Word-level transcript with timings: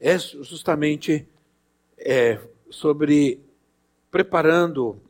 é 0.00 0.18
justamente 0.18 1.26
é, 1.96 2.40
sobre 2.70 3.40
preparando 4.10 5.00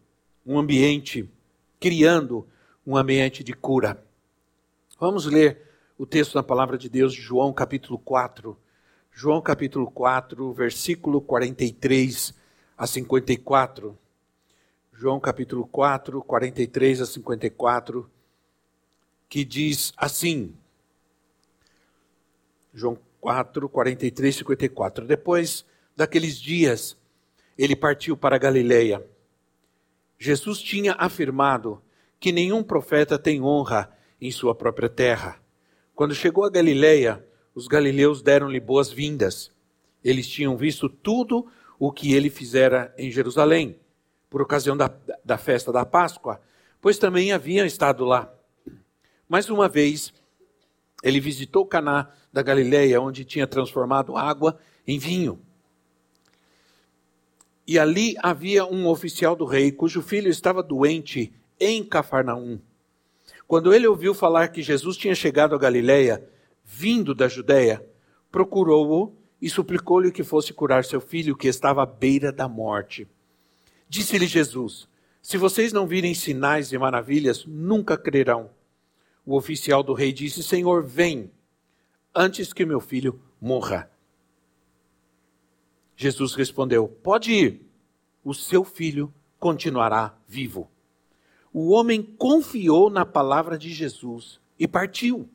um 0.45 0.59
ambiente, 0.59 1.29
criando 1.79 2.47
um 2.87 2.97
ambiente 2.97 3.45
de 3.45 3.53
cura. 3.53 4.03
Vamos 4.99 5.27
ler 5.27 5.63
o 5.97 6.07
texto 6.07 6.35
da 6.35 6.43
palavra 6.43 6.79
de 6.79 6.89
Deus 6.89 7.13
de 7.13 7.21
João 7.21 7.53
capítulo 7.53 7.99
4 7.99 8.57
João 9.21 9.43
capítulo 9.43 9.91
4, 9.91 10.53
versículo 10.53 11.21
43 11.21 12.33
a 12.77 12.87
54. 12.87 13.99
João 14.93 15.19
capítulo 15.19 15.67
4, 15.67 16.23
43 16.23 17.01
a 17.01 17.05
54, 17.05 18.09
que 19.29 19.45
diz 19.45 19.93
assim. 19.97 20.55
João 22.73 22.97
4, 23.21 23.69
43 23.69 24.35
e 24.35 24.39
54. 24.39 25.07
Depois 25.07 25.65
daqueles 25.97 26.39
dias, 26.41 26.97
ele 27.57 27.75
partiu 27.75 28.17
para 28.17 28.39
Galileia. 28.39 29.05
Jesus 30.19 30.61
tinha 30.61 30.95
afirmado 30.99 31.83
que 32.21 32.33
nenhum 32.33 32.63
profeta 32.63 33.19
tem 33.19 33.43
honra 33.43 33.91
em 34.21 34.31
sua 34.31 34.55
própria 34.55 34.89
terra. 34.89 35.41
Quando 35.95 36.15
chegou 36.15 36.45
a 36.45 36.51
Galileia, 36.51 37.25
os 37.55 37.67
galileus 37.67 38.23
deram-lhe 38.23 38.61
boas-vindas. 38.61 39.51
Eles 40.05 40.29
tinham 40.29 40.57
visto 40.57 40.89
tudo 40.89 41.47
o 41.79 41.91
que 41.91 42.15
ele 42.15 42.31
fizera 42.31 42.95
em 42.97 43.11
Jerusalém, 43.11 43.79
por 44.31 44.43
ocasião 44.43 44.77
da, 44.77 44.93
da 45.25 45.39
festa 45.39 45.73
da 45.73 45.85
Páscoa, 45.85 46.41
pois 46.81 46.99
também 46.99 47.33
haviam 47.33 47.67
estado 47.67 48.05
lá. 48.05 48.33
Mais 49.29 49.51
uma 49.51 49.69
vez, 49.69 50.13
ele 51.03 51.21
visitou 51.21 51.67
Caná 51.67 52.11
da 52.33 52.43
Galileia, 52.43 53.01
onde 53.01 53.25
tinha 53.25 53.47
transformado 53.47 54.17
água 54.17 54.59
em 54.87 54.99
vinho. 54.99 55.41
E 57.67 57.79
ali 57.79 58.15
havia 58.23 58.65
um 58.65 58.87
oficial 58.87 59.37
do 59.37 59.45
rei, 59.45 59.71
cujo 59.71 60.03
filho 60.03 60.31
estava 60.31 60.63
doente 60.63 61.33
em 61.61 61.85
Cafarnaum. 61.85 62.59
Quando 63.47 63.73
ele 63.73 63.87
ouviu 63.87 64.15
falar 64.15 64.49
que 64.49 64.63
Jesus 64.63 64.97
tinha 64.97 65.15
chegado 65.15 65.55
a 65.55 65.59
Galileia, 65.59 66.27
vindo 66.65 67.15
da 67.15 67.29
Judéia, 67.29 67.85
procurou-o 68.31 69.15
e 69.41 69.49
suplicou-lhe 69.49 70.11
que 70.11 70.25
fosse 70.25 70.53
curar 70.53 70.85
seu 70.85 71.01
filho, 71.01 71.37
que 71.37 71.49
estava 71.49 71.83
à 71.83 71.87
beira 71.87 72.33
da 72.33 72.49
morte. 72.49 73.07
Disse-lhe 73.89 74.27
Jesus: 74.27 74.89
Se 75.23 75.39
vocês 75.39 75.73
não 75.73 75.87
virem 75.87 76.15
sinais 76.15 76.73
e 76.73 76.79
maravilhas, 76.79 77.45
nunca 77.47 77.97
crerão. 77.97 78.51
O 79.29 79.37
oficial 79.37 79.83
do 79.83 79.93
rei 79.93 80.11
disse: 80.11 80.43
Senhor, 80.43 80.83
vem, 80.83 81.31
antes 82.15 82.51
que 82.51 82.65
meu 82.65 82.81
filho 82.81 83.21
morra. 83.39 83.91
Jesus 85.95 86.35
respondeu: 86.35 86.89
Pode 86.89 87.33
ir, 87.33 87.61
o 88.25 88.33
seu 88.33 88.65
filho 88.65 89.13
continuará 89.39 90.17
vivo. 90.27 90.71
O 91.53 91.73
homem 91.73 92.03
confiou 92.03 92.89
na 92.89 93.05
palavra 93.05 93.59
de 93.59 93.69
Jesus 93.69 94.41
e 94.59 94.67
partiu. 94.67 95.29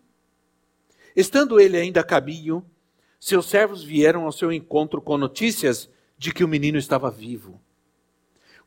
Estando 1.15 1.59
ele 1.59 1.77
ainda 1.77 1.99
a 1.99 2.03
caminho, 2.03 2.65
seus 3.19 3.45
servos 3.45 3.83
vieram 3.83 4.25
ao 4.25 4.31
seu 4.31 4.51
encontro 4.51 5.03
com 5.03 5.19
notícias 5.19 5.87
de 6.17 6.33
que 6.33 6.43
o 6.43 6.47
menino 6.47 6.79
estava 6.79 7.11
vivo. 7.11 7.61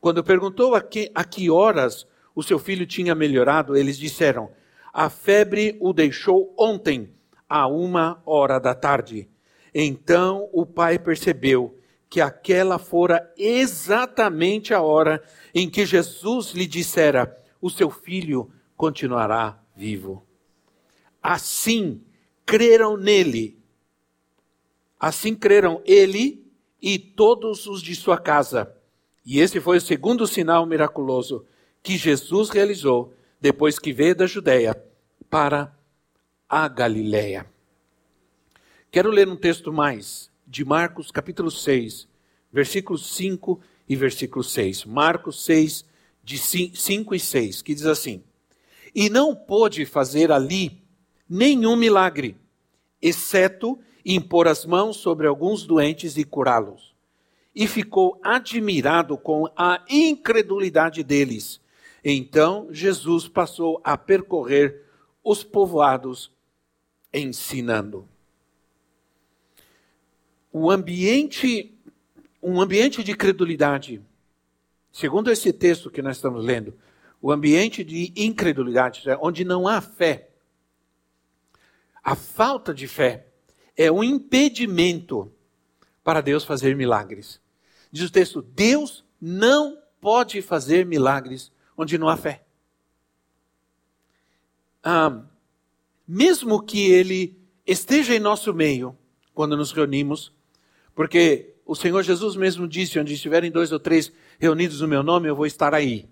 Quando 0.00 0.22
perguntou 0.22 0.76
a 0.76 0.80
que, 0.80 1.10
a 1.12 1.24
que 1.24 1.50
horas 1.50 2.06
o 2.32 2.44
seu 2.44 2.60
filho 2.60 2.86
tinha 2.86 3.12
melhorado, 3.12 3.76
eles 3.76 3.98
disseram: 3.98 4.52
A 4.98 5.10
febre 5.10 5.76
o 5.78 5.92
deixou 5.92 6.54
ontem, 6.58 7.10
a 7.46 7.68
uma 7.68 8.22
hora 8.24 8.58
da 8.58 8.74
tarde. 8.74 9.28
Então 9.74 10.48
o 10.54 10.64
pai 10.64 10.98
percebeu 10.98 11.78
que 12.08 12.18
aquela 12.18 12.78
fora 12.78 13.30
exatamente 13.36 14.72
a 14.72 14.80
hora 14.80 15.22
em 15.54 15.68
que 15.68 15.84
Jesus 15.84 16.52
lhe 16.52 16.66
dissera: 16.66 17.38
O 17.60 17.68
seu 17.68 17.90
filho 17.90 18.50
continuará 18.74 19.62
vivo. 19.76 20.26
Assim, 21.22 22.02
creram 22.46 22.96
nele. 22.96 23.62
Assim 24.98 25.34
creram 25.34 25.82
ele 25.84 26.42
e 26.80 26.98
todos 26.98 27.66
os 27.66 27.82
de 27.82 27.94
sua 27.94 28.16
casa. 28.16 28.74
E 29.26 29.40
esse 29.40 29.60
foi 29.60 29.76
o 29.76 29.80
segundo 29.82 30.26
sinal 30.26 30.64
miraculoso 30.64 31.44
que 31.82 31.98
Jesus 31.98 32.48
realizou 32.48 33.12
depois 33.46 33.78
que 33.78 33.92
veio 33.92 34.16
da 34.16 34.26
Judéia 34.26 34.76
para 35.30 35.72
a 36.48 36.66
Galiléia. 36.66 37.46
Quero 38.90 39.08
ler 39.08 39.28
um 39.28 39.36
texto 39.36 39.72
mais 39.72 40.28
de 40.44 40.64
Marcos 40.64 41.12
capítulo 41.12 41.48
6, 41.48 42.08
versículos 42.52 43.06
5 43.14 43.60
e 43.88 43.94
versículo 43.94 44.42
6. 44.42 44.84
Marcos 44.86 45.44
6, 45.44 45.84
de 46.24 46.38
5 46.38 47.14
e 47.14 47.20
6, 47.20 47.62
que 47.62 47.72
diz 47.72 47.86
assim: 47.86 48.20
E 48.92 49.08
não 49.08 49.32
pôde 49.32 49.86
fazer 49.86 50.32
ali 50.32 50.82
nenhum 51.28 51.76
milagre, 51.76 52.36
exceto 53.00 53.78
impor 54.04 54.48
as 54.48 54.66
mãos 54.66 54.96
sobre 54.96 55.28
alguns 55.28 55.64
doentes 55.64 56.16
e 56.16 56.24
curá-los. 56.24 56.96
E 57.54 57.68
ficou 57.68 58.18
admirado 58.24 59.16
com 59.16 59.48
a 59.56 59.84
incredulidade 59.88 61.04
deles. 61.04 61.60
Então 62.08 62.68
Jesus 62.70 63.26
passou 63.26 63.80
a 63.82 63.98
percorrer 63.98 64.84
os 65.24 65.42
povoados 65.42 66.30
ensinando. 67.12 68.08
O 70.52 70.70
ambiente, 70.70 71.76
um 72.40 72.60
ambiente 72.60 73.02
de 73.02 73.16
credulidade, 73.16 74.00
segundo 74.92 75.32
esse 75.32 75.52
texto 75.52 75.90
que 75.90 76.00
nós 76.00 76.14
estamos 76.14 76.44
lendo, 76.44 76.78
o 77.20 77.32
ambiente 77.32 77.82
de 77.82 78.12
incredulidade, 78.14 79.02
onde 79.20 79.44
não 79.44 79.66
há 79.66 79.80
fé, 79.80 80.30
a 82.04 82.14
falta 82.14 82.72
de 82.72 82.86
fé 82.86 83.26
é 83.76 83.90
um 83.90 84.04
impedimento 84.04 85.32
para 86.04 86.20
Deus 86.20 86.44
fazer 86.44 86.76
milagres. 86.76 87.40
Diz 87.90 88.04
o 88.04 88.12
texto: 88.12 88.42
Deus 88.42 89.04
não 89.20 89.76
pode 90.00 90.40
fazer 90.40 90.86
milagres 90.86 91.50
onde 91.76 91.98
não 91.98 92.08
há 92.08 92.16
fé. 92.16 92.44
Ah, 94.82 95.22
mesmo 96.06 96.62
que 96.62 96.90
Ele 96.90 97.36
esteja 97.66 98.14
em 98.14 98.20
nosso 98.20 98.54
meio, 98.54 98.96
quando 99.34 99.56
nos 99.56 99.72
reunimos, 99.72 100.32
porque 100.94 101.54
o 101.64 101.74
Senhor 101.74 102.02
Jesus 102.02 102.36
mesmo 102.36 102.66
disse: 102.66 102.98
onde 102.98 103.14
estiverem 103.14 103.50
dois 103.50 103.72
ou 103.72 103.78
três 103.78 104.12
reunidos 104.38 104.80
no 104.80 104.88
meu 104.88 105.02
nome, 105.02 105.28
eu 105.28 105.36
vou 105.36 105.46
estar 105.46 105.74
aí. 105.74 106.08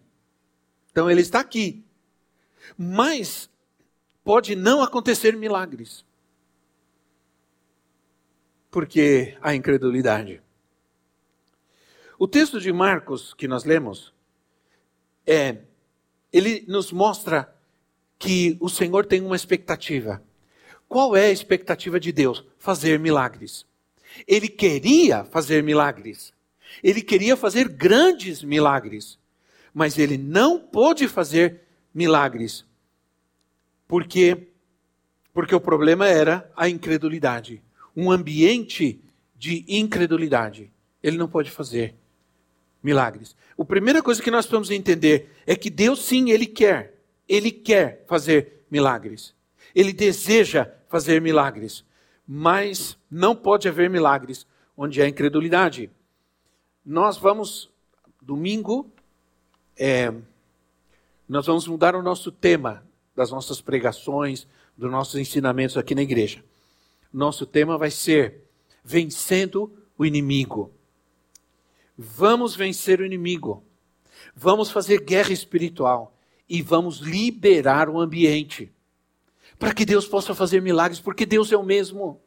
Então 0.91 1.11
Ele 1.11 1.21
está 1.21 1.41
aqui. 1.41 1.85
Mas 2.77 3.51
pode 4.25 4.55
não 4.57 4.83
acontecer 4.83 5.37
milagres. 5.37 6.05
Porque 8.71 9.37
a 9.41 9.55
incredulidade. 9.55 10.43
O 12.19 12.27
texto 12.29 12.61
de 12.61 12.73
Marcos 12.73 13.35
que 13.35 13.49
nós 13.49 13.65
lemos 13.65 14.14
é 15.27 15.59
ele 16.33 16.65
nos 16.67 16.91
mostra 16.91 17.53
que 18.19 18.57
o 18.61 18.69
Senhor 18.69 19.07
tem 19.07 19.21
uma 19.21 19.37
expectativa. 19.37 20.23
Qual 20.89 21.17
é 21.17 21.27
a 21.27 21.33
expectativa 21.33 22.01
de 22.01 22.13
Deus? 22.13 22.45
Fazer 22.59 22.99
milagres. 22.99 23.65
Ele 24.27 24.49
queria 24.49 25.25
fazer 25.25 25.63
milagres. 25.63 26.33
Ele 26.83 27.03
queria 27.03 27.37
fazer 27.37 27.69
grandes 27.69 28.43
milagres. 28.43 29.19
Mas 29.73 29.99
ele 29.99 30.17
não 30.17 30.59
pôde 30.59 31.09
fazer 31.09 31.63
milagres 31.93 32.65
por 33.87 34.07
quê? 34.07 34.49
Porque 35.33 35.55
o 35.55 35.61
problema 35.61 36.09
era 36.09 36.51
a 36.57 36.69
incredulidade. 36.69 37.63
Um 37.97 38.11
ambiente 38.11 39.01
de 39.37 39.65
incredulidade. 39.69 40.71
Ele 41.03 41.17
não 41.17 41.29
pode 41.29 41.51
fazer 41.51 41.95
milagres. 42.85 43.35
A 43.59 43.65
primeira 43.65 44.03
coisa 44.03 44.23
que 44.23 44.31
nós 44.31 44.45
precisamos 44.45 44.71
entender 44.71 45.31
é 45.47 45.57
que 45.57 45.71
Deus, 45.71 46.05
sim, 46.05 46.31
Ele 46.31 46.47
quer. 46.47 47.01
Ele 47.27 47.51
quer 47.51 48.05
fazer 48.07 48.65
milagres. 48.71 49.35
Ele 49.75 49.93
deseja 49.93 50.71
fazer 50.89 51.21
milagres. 51.21 51.83
Mas 52.29 52.99
não 53.11 53.35
pode 53.35 53.67
haver 53.67 53.89
milagres 53.89 54.47
onde 54.77 55.01
há 55.01 55.09
incredulidade. 55.09 55.91
Nós 56.85 57.17
vamos, 57.17 57.71
domingo, 58.21 58.91
é, 59.77 60.13
nós 61.27 61.47
vamos 61.47 61.67
mudar 61.67 61.97
o 61.97 62.03
nosso 62.03 62.31
tema 62.31 62.85
das 63.17 63.31
nossas 63.31 63.61
pregações, 63.61 64.47
dos 64.77 64.91
nossos 64.91 65.15
ensinamentos 65.15 65.77
aqui 65.77 65.95
na 65.95 66.03
igreja. 66.03 66.45
Nosso 67.13 67.47
tema 67.47 67.79
vai 67.79 67.91
ser 67.91 68.43
Vencendo 68.85 69.73
o 69.97 70.05
Inimigo. 70.05 70.71
Vamos 71.97 72.57
vencer 72.57 73.01
o 73.01 73.07
inimigo. 73.07 73.65
Vamos 74.35 74.71
fazer 74.71 75.01
guerra 75.01 75.33
espiritual 75.33 76.17
e 76.49 76.61
vamos 76.61 76.99
liberar 76.99 77.89
o 77.89 78.01
ambiente 78.01 78.73
para 79.59 79.73
que 79.73 79.85
Deus 79.85 80.07
possa 80.07 80.35
fazer 80.35 80.61
milagres, 80.61 81.01
porque 81.01 81.25
Deus 81.25 81.53
é 81.53 81.57
o 81.57 81.63
mesmo. 81.63 82.21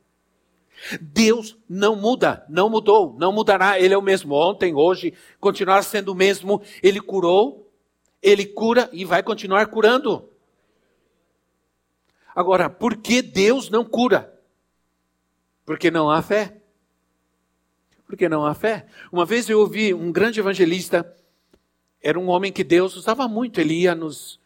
Deus 1.02 1.58
não 1.68 1.96
muda, 1.96 2.46
não 2.48 2.70
mudou, 2.70 3.16
não 3.18 3.32
mudará. 3.32 3.80
Ele 3.80 3.94
é 3.94 3.98
o 3.98 4.02
mesmo 4.02 4.36
ontem, 4.36 4.74
hoje, 4.74 5.14
continuar 5.40 5.84
sendo 5.84 6.10
o 6.10 6.16
mesmo. 6.16 6.62
Ele 6.82 7.02
curou, 7.02 7.72
ele 8.22 8.46
cura 8.46 8.90
e 8.94 9.04
vai 9.04 9.24
continuar 9.24 9.68
curando. 9.68 10.30
Agora, 12.36 12.70
por 12.70 12.98
que 12.98 13.22
Deus 13.22 13.70
não 13.70 13.84
cura? 13.84 14.34
Porque 15.66 15.90
não 15.90 16.10
há 16.10 16.22
fé. 16.22 16.57
Porque 18.08 18.30
não 18.30 18.46
há 18.46 18.54
fé. 18.54 18.88
Uma 19.12 19.26
vez 19.26 19.50
eu 19.50 19.60
ouvi 19.60 19.94
um 19.94 20.12
grande 20.12 20.40
evangelista, 20.40 21.16
era 22.02 22.18
um 22.18 22.30
homem 22.30 22.52
que 22.52 22.64
Deus 22.64 22.96
usava 22.96 23.28
muito, 23.28 23.60
ele 23.60 23.74
ia 23.74 23.94
nos, 23.94 24.40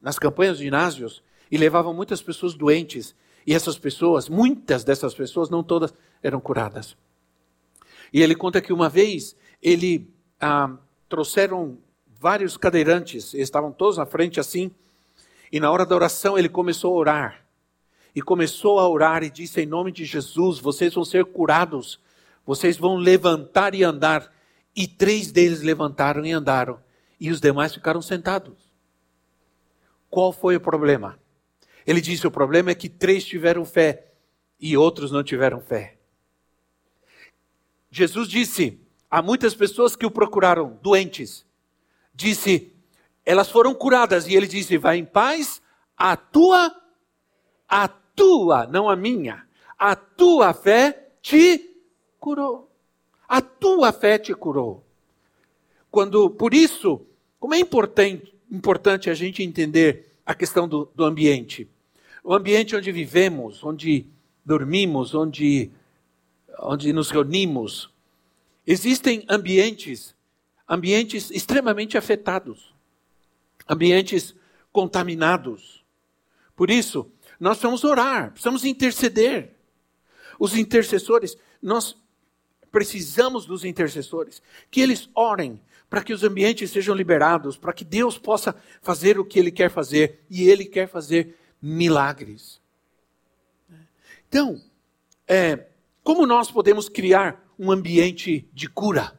nas 0.00 0.18
campanhas 0.18 0.58
de 0.58 0.64
ginásios 0.64 1.22
e 1.50 1.58
levava 1.58 1.92
muitas 1.92 2.22
pessoas 2.22 2.54
doentes. 2.54 3.14
E 3.46 3.52
essas 3.52 3.76
pessoas, 3.76 4.28
muitas 4.28 4.84
dessas 4.84 5.12
pessoas, 5.12 5.50
não 5.50 5.62
todas, 5.62 5.92
eram 6.22 6.40
curadas. 6.40 6.96
E 8.12 8.22
ele 8.22 8.34
conta 8.34 8.60
que 8.60 8.72
uma 8.72 8.88
vez 8.88 9.36
ele 9.62 10.08
ah, 10.40 10.76
trouxeram 11.08 11.78
vários 12.06 12.56
cadeirantes, 12.56 13.34
estavam 13.34 13.72
todos 13.72 13.96
na 13.96 14.06
frente 14.06 14.38
assim, 14.38 14.70
e 15.50 15.58
na 15.58 15.70
hora 15.70 15.86
da 15.86 15.94
oração 15.94 16.38
ele 16.38 16.48
começou 16.48 16.94
a 16.94 16.98
orar. 16.98 17.46
E 18.14 18.20
começou 18.20 18.78
a 18.78 18.88
orar 18.88 19.22
e 19.22 19.30
disse: 19.30 19.60
Em 19.60 19.66
nome 19.66 19.92
de 19.92 20.04
Jesus, 20.04 20.58
vocês 20.58 20.94
vão 20.94 21.04
ser 21.04 21.24
curados, 21.24 21.98
vocês 22.44 22.76
vão 22.76 22.96
levantar 22.96 23.74
e 23.74 23.82
andar. 23.82 24.32
E 24.74 24.86
três 24.86 25.32
deles 25.32 25.62
levantaram 25.62 26.24
e 26.24 26.30
andaram, 26.30 26.80
e 27.18 27.30
os 27.30 27.40
demais 27.40 27.74
ficaram 27.74 28.00
sentados. 28.00 28.70
Qual 30.08 30.32
foi 30.32 30.56
o 30.56 30.60
problema? 30.60 31.18
Ele 31.86 32.00
disse: 32.00 32.26
o 32.26 32.30
problema 32.30 32.70
é 32.70 32.74
que 32.74 32.88
três 32.88 33.24
tiveram 33.24 33.64
fé 33.64 34.12
e 34.60 34.76
outros 34.76 35.10
não 35.10 35.22
tiveram 35.22 35.60
fé. 35.60 35.98
Jesus 37.90 38.28
disse: 38.28 38.80
há 39.10 39.20
muitas 39.20 39.54
pessoas 39.54 39.96
que 39.96 40.06
o 40.06 40.10
procuraram, 40.10 40.78
doentes. 40.82 41.44
Disse: 42.14 42.72
elas 43.24 43.50
foram 43.50 43.74
curadas. 43.74 44.26
E 44.26 44.34
ele 44.34 44.46
disse: 44.46 44.78
vai 44.78 44.98
em 44.98 45.04
paz, 45.04 45.60
a 45.96 46.16
tua, 46.16 46.74
a 47.68 47.88
tua, 47.88 48.66
não 48.66 48.88
a 48.88 48.96
minha, 48.96 49.46
a 49.78 49.96
tua 49.96 50.52
fé 50.52 51.10
te 51.20 51.69
curou. 52.20 52.70
A 53.28 53.40
tua 53.40 53.92
fé 53.92 54.18
te 54.18 54.34
curou. 54.34 54.84
Quando, 55.90 56.30
por 56.30 56.54
isso, 56.54 57.00
como 57.40 57.54
é 57.54 57.58
importante, 57.58 58.32
importante 58.50 59.10
a 59.10 59.14
gente 59.14 59.42
entender 59.42 60.12
a 60.24 60.34
questão 60.34 60.68
do, 60.68 60.88
do 60.94 61.04
ambiente 61.04 61.68
o 62.22 62.34
ambiente 62.34 62.76
onde 62.76 62.92
vivemos, 62.92 63.64
onde 63.64 64.06
dormimos, 64.44 65.14
onde, 65.14 65.70
onde 66.58 66.92
nos 66.92 67.10
reunimos. 67.10 67.90
Existem 68.66 69.24
ambientes, 69.28 70.14
ambientes 70.68 71.30
extremamente 71.30 71.96
afetados, 71.96 72.74
ambientes 73.68 74.34
contaminados. 74.72 75.82
Por 76.54 76.70
isso, 76.70 77.10
nós 77.38 77.56
precisamos 77.56 77.84
orar, 77.84 78.32
precisamos 78.32 78.64
interceder. 78.64 79.56
Os 80.38 80.56
intercessores, 80.56 81.36
nós 81.60 81.96
precisamos 82.70 83.46
dos 83.46 83.64
intercessores, 83.64 84.42
que 84.70 84.80
eles 84.80 85.08
orem 85.14 85.60
para 85.88 86.02
que 86.02 86.12
os 86.12 86.22
ambientes 86.22 86.70
sejam 86.70 86.94
liberados, 86.94 87.58
para 87.58 87.72
que 87.72 87.84
Deus 87.84 88.16
possa 88.16 88.54
fazer 88.80 89.18
o 89.18 89.24
que 89.24 89.38
Ele 89.38 89.50
quer 89.50 89.70
fazer, 89.70 90.20
e 90.30 90.48
Ele 90.48 90.64
quer 90.64 90.88
fazer 90.88 91.36
milagres. 91.60 92.60
Então, 94.28 94.60
é, 95.26 95.66
como 96.04 96.24
nós 96.24 96.50
podemos 96.50 96.88
criar 96.88 97.44
um 97.58 97.72
ambiente 97.72 98.48
de 98.52 98.68
cura? 98.68 99.18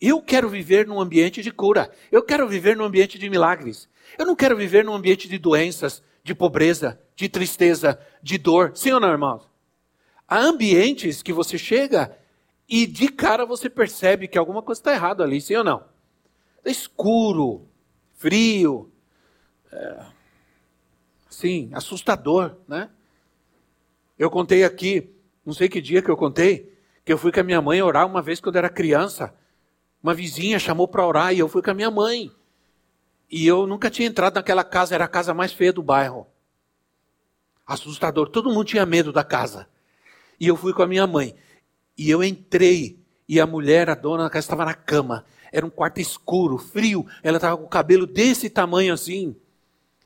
Eu 0.00 0.20
quero 0.20 0.48
viver 0.48 0.86
num 0.86 1.00
ambiente 1.00 1.42
de 1.42 1.52
cura. 1.52 1.92
Eu 2.10 2.22
quero 2.22 2.48
viver 2.48 2.76
num 2.76 2.84
ambiente 2.84 3.18
de 3.18 3.28
milagres. 3.28 3.88
Eu 4.18 4.26
não 4.26 4.34
quero 4.34 4.56
viver 4.56 4.84
num 4.84 4.94
ambiente 4.94 5.28
de 5.28 5.38
doenças, 5.38 6.02
de 6.24 6.34
pobreza, 6.34 7.00
de 7.14 7.28
tristeza, 7.28 8.00
de 8.22 8.38
dor. 8.38 8.72
Sim 8.74 8.92
ou 8.92 9.00
não, 9.00 9.10
irmãos? 9.10 9.49
Há 10.30 10.38
ambientes 10.38 11.22
que 11.22 11.32
você 11.32 11.58
chega 11.58 12.16
e 12.68 12.86
de 12.86 13.08
cara 13.08 13.44
você 13.44 13.68
percebe 13.68 14.28
que 14.28 14.38
alguma 14.38 14.62
coisa 14.62 14.80
está 14.80 14.92
errada 14.94 15.24
ali, 15.24 15.40
sim 15.40 15.56
ou 15.56 15.64
não? 15.64 15.84
É 16.64 16.70
escuro, 16.70 17.66
frio, 18.14 18.90
é, 19.72 20.06
Sim, 21.40 21.70
assustador, 21.72 22.56
né? 22.68 22.90
Eu 24.18 24.28
contei 24.28 24.62
aqui, 24.62 25.10
não 25.46 25.54
sei 25.54 25.70
que 25.70 25.80
dia 25.80 26.02
que 26.02 26.10
eu 26.10 26.16
contei, 26.16 26.76
que 27.04 27.10
eu 27.10 27.16
fui 27.16 27.32
com 27.32 27.40
a 27.40 27.42
minha 27.42 27.62
mãe 27.62 27.80
orar 27.80 28.06
uma 28.06 28.20
vez 28.20 28.40
quando 28.40 28.56
era 28.56 28.68
criança. 28.68 29.34
Uma 30.02 30.12
vizinha 30.12 30.58
chamou 30.58 30.86
para 30.86 31.06
orar 31.06 31.32
e 31.32 31.38
eu 31.38 31.48
fui 31.48 31.62
com 31.62 31.70
a 31.70 31.74
minha 31.74 31.90
mãe. 31.90 32.30
E 33.30 33.46
eu 33.46 33.66
nunca 33.66 33.88
tinha 33.88 34.06
entrado 34.06 34.34
naquela 34.34 34.62
casa, 34.62 34.94
era 34.94 35.06
a 35.06 35.08
casa 35.08 35.32
mais 35.32 35.52
feia 35.52 35.72
do 35.72 35.82
bairro. 35.82 36.26
Assustador, 37.66 38.28
todo 38.28 38.50
mundo 38.50 38.66
tinha 38.66 38.84
medo 38.84 39.10
da 39.12 39.24
casa. 39.24 39.66
E 40.40 40.48
eu 40.48 40.56
fui 40.56 40.72
com 40.72 40.82
a 40.82 40.86
minha 40.86 41.06
mãe. 41.06 41.34
E 41.96 42.10
eu 42.10 42.24
entrei, 42.24 42.98
e 43.28 43.38
a 43.38 43.46
mulher, 43.46 43.90
a 43.90 43.94
dona 43.94 44.24
da 44.24 44.30
casa, 44.30 44.46
estava 44.46 44.64
na 44.64 44.74
cama. 44.74 45.24
Era 45.52 45.66
um 45.66 45.70
quarto 45.70 46.00
escuro, 46.00 46.56
frio. 46.56 47.06
Ela 47.22 47.36
estava 47.36 47.56
com 47.56 47.64
o 47.64 47.68
cabelo 47.68 48.06
desse 48.06 48.48
tamanho 48.48 48.94
assim 48.94 49.36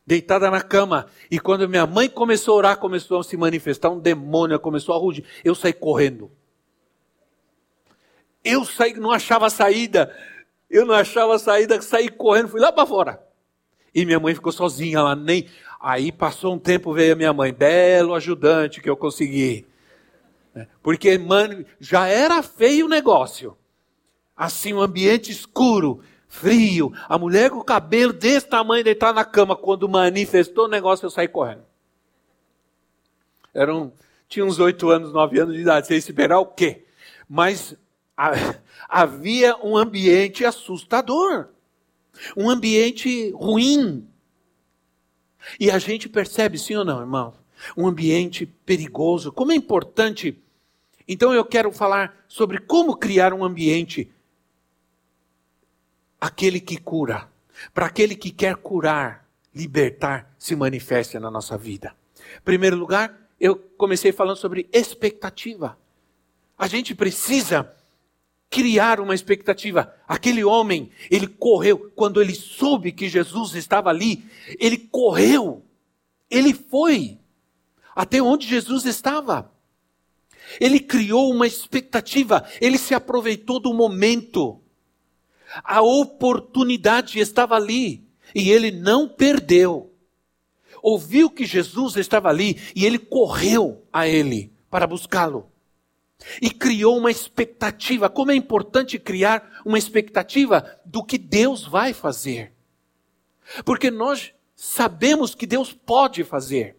deitada 0.06 0.50
na 0.50 0.60
cama. 0.60 1.06
E 1.30 1.38
quando 1.38 1.68
minha 1.68 1.86
mãe 1.86 2.08
começou 2.08 2.54
a 2.54 2.58
orar, 2.58 2.78
começou 2.78 3.20
a 3.20 3.24
se 3.24 3.36
manifestar 3.36 3.90
um 3.90 3.98
demônio, 3.98 4.58
começou 4.60 4.94
a 4.94 4.98
rugir. 4.98 5.24
Eu 5.42 5.54
saí 5.54 5.72
correndo. 5.72 6.30
Eu 8.44 8.64
saí, 8.64 8.94
não 8.94 9.10
achava 9.10 9.48
saída. 9.48 10.14
Eu 10.68 10.84
não 10.84 10.94
achava 10.94 11.38
saída, 11.38 11.80
saí 11.80 12.08
correndo, 12.08 12.48
fui 12.48 12.60
lá 12.60 12.72
para 12.72 12.86
fora. 12.86 13.22
E 13.94 14.04
minha 14.04 14.20
mãe 14.20 14.34
ficou 14.34 14.52
sozinha 14.52 15.00
lá, 15.00 15.14
nem. 15.14 15.48
Aí 15.80 16.10
passou 16.10 16.54
um 16.54 16.58
tempo, 16.58 16.92
veio 16.92 17.12
a 17.12 17.16
minha 17.16 17.32
mãe, 17.32 17.52
belo 17.52 18.14
ajudante 18.14 18.80
que 18.80 18.90
eu 18.90 18.96
consegui. 18.96 19.66
É, 20.54 20.66
porque, 20.82 21.18
mano, 21.18 21.64
já 21.80 22.06
era 22.06 22.42
feio 22.42 22.86
o 22.86 22.88
negócio. 22.88 23.56
Assim, 24.36 24.72
um 24.72 24.80
ambiente 24.80 25.30
escuro 25.30 26.02
frio, 26.34 26.92
a 27.08 27.16
mulher 27.16 27.50
com 27.50 27.58
o 27.58 27.64
cabelo 27.64 28.12
desse 28.12 28.48
tamanho 28.48 28.82
deitar 28.82 29.14
na 29.14 29.24
cama, 29.24 29.54
quando 29.54 29.88
manifestou 29.88 30.64
o 30.64 30.68
negócio, 30.68 31.06
eu 31.06 31.10
saí 31.10 31.28
correndo. 31.28 31.62
Eram, 33.54 33.92
tinha 34.28 34.44
uns 34.44 34.58
oito 34.58 34.90
anos, 34.90 35.12
nove 35.12 35.38
anos 35.38 35.54
de 35.54 35.60
idade, 35.60 35.86
sem 35.86 35.96
esperar 35.96 36.40
o 36.40 36.46
quê? 36.46 36.84
Mas 37.28 37.76
havia 38.88 39.56
um 39.64 39.76
ambiente 39.76 40.44
assustador, 40.44 41.48
um 42.36 42.50
ambiente 42.50 43.30
ruim. 43.30 44.08
E 45.60 45.70
a 45.70 45.78
gente 45.78 46.08
percebe, 46.08 46.58
sim 46.58 46.74
ou 46.74 46.84
não, 46.84 47.00
irmão? 47.00 47.34
Um 47.76 47.86
ambiente 47.86 48.44
perigoso. 48.44 49.30
Como 49.30 49.52
é 49.52 49.54
importante. 49.54 50.42
Então 51.06 51.34
eu 51.34 51.44
quero 51.44 51.70
falar 51.70 52.24
sobre 52.26 52.58
como 52.58 52.96
criar 52.96 53.32
um 53.32 53.44
ambiente 53.44 54.10
aquele 56.20 56.58
que 56.58 56.78
cura, 56.78 57.28
para 57.74 57.86
aquele 57.86 58.16
que 58.16 58.30
quer 58.30 58.56
curar, 58.56 59.28
libertar, 59.54 60.34
se 60.38 60.56
manifesta 60.56 61.20
na 61.20 61.30
nossa 61.30 61.56
vida. 61.58 61.94
Em 62.38 62.40
primeiro 62.42 62.76
lugar, 62.76 63.14
eu 63.38 63.56
comecei 63.76 64.10
falando 64.10 64.36
sobre 64.36 64.68
expectativa. 64.72 65.78
A 66.56 66.66
gente 66.66 66.94
precisa 66.94 67.70
criar 68.48 69.00
uma 69.00 69.14
expectativa. 69.14 69.94
Aquele 70.08 70.42
homem, 70.42 70.90
ele 71.10 71.26
correu, 71.26 71.92
quando 71.94 72.22
ele 72.22 72.34
soube 72.34 72.92
que 72.92 73.08
Jesus 73.08 73.54
estava 73.54 73.90
ali, 73.90 74.24
ele 74.58 74.78
correu, 74.78 75.62
ele 76.30 76.54
foi 76.54 77.18
até 77.94 78.22
onde 78.22 78.46
Jesus 78.46 78.86
estava. 78.86 79.52
Ele 80.60 80.78
criou 80.80 81.32
uma 81.32 81.46
expectativa, 81.46 82.44
ele 82.60 82.78
se 82.78 82.94
aproveitou 82.94 83.58
do 83.58 83.72
momento. 83.72 84.60
A 85.62 85.80
oportunidade 85.82 87.18
estava 87.18 87.54
ali 87.54 88.04
e 88.34 88.50
ele 88.50 88.70
não 88.70 89.08
perdeu. 89.08 89.92
Ouviu 90.82 91.30
que 91.30 91.46
Jesus 91.46 91.96
estava 91.96 92.28
ali 92.28 92.60
e 92.74 92.84
ele 92.84 92.98
correu 92.98 93.82
a 93.92 94.06
ele 94.06 94.52
para 94.68 94.86
buscá-lo. 94.86 95.50
e 96.40 96.50
criou 96.50 96.96
uma 96.96 97.10
expectativa. 97.10 98.08
Como 98.08 98.30
é 98.30 98.34
importante 98.34 98.98
criar 98.98 99.60
uma 99.64 99.78
expectativa 99.78 100.78
do 100.84 101.04
que 101.04 101.18
Deus 101.18 101.66
vai 101.66 101.92
fazer. 101.92 102.52
Porque 103.64 103.90
nós 103.90 104.32
sabemos 104.54 105.34
que 105.34 105.46
Deus 105.46 105.72
pode 105.72 106.24
fazer. 106.24 106.76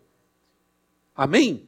Amém? 1.16 1.65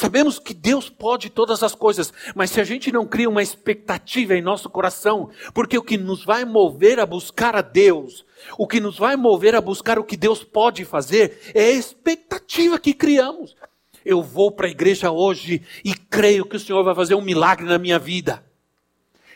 Sabemos 0.00 0.38
que 0.38 0.54
Deus 0.54 0.88
pode 0.88 1.28
todas 1.28 1.62
as 1.62 1.74
coisas, 1.74 2.10
mas 2.34 2.50
se 2.50 2.58
a 2.58 2.64
gente 2.64 2.90
não 2.90 3.06
cria 3.06 3.28
uma 3.28 3.42
expectativa 3.42 4.34
em 4.34 4.40
nosso 4.40 4.70
coração, 4.70 5.28
porque 5.52 5.76
o 5.76 5.82
que 5.82 5.98
nos 5.98 6.24
vai 6.24 6.42
mover 6.42 6.98
a 6.98 7.04
buscar 7.04 7.54
a 7.54 7.60
Deus, 7.60 8.24
o 8.56 8.66
que 8.66 8.80
nos 8.80 8.96
vai 8.96 9.14
mover 9.14 9.54
a 9.54 9.60
buscar 9.60 9.98
o 9.98 10.04
que 10.04 10.16
Deus 10.16 10.42
pode 10.42 10.86
fazer, 10.86 11.52
é 11.54 11.64
a 11.64 11.72
expectativa 11.72 12.78
que 12.78 12.94
criamos. 12.94 13.54
Eu 14.02 14.22
vou 14.22 14.50
para 14.50 14.68
a 14.68 14.70
igreja 14.70 15.10
hoje 15.10 15.60
e 15.84 15.92
creio 15.92 16.46
que 16.46 16.56
o 16.56 16.60
Senhor 16.60 16.82
vai 16.82 16.94
fazer 16.94 17.14
um 17.14 17.20
milagre 17.20 17.66
na 17.66 17.78
minha 17.78 17.98
vida. 17.98 18.42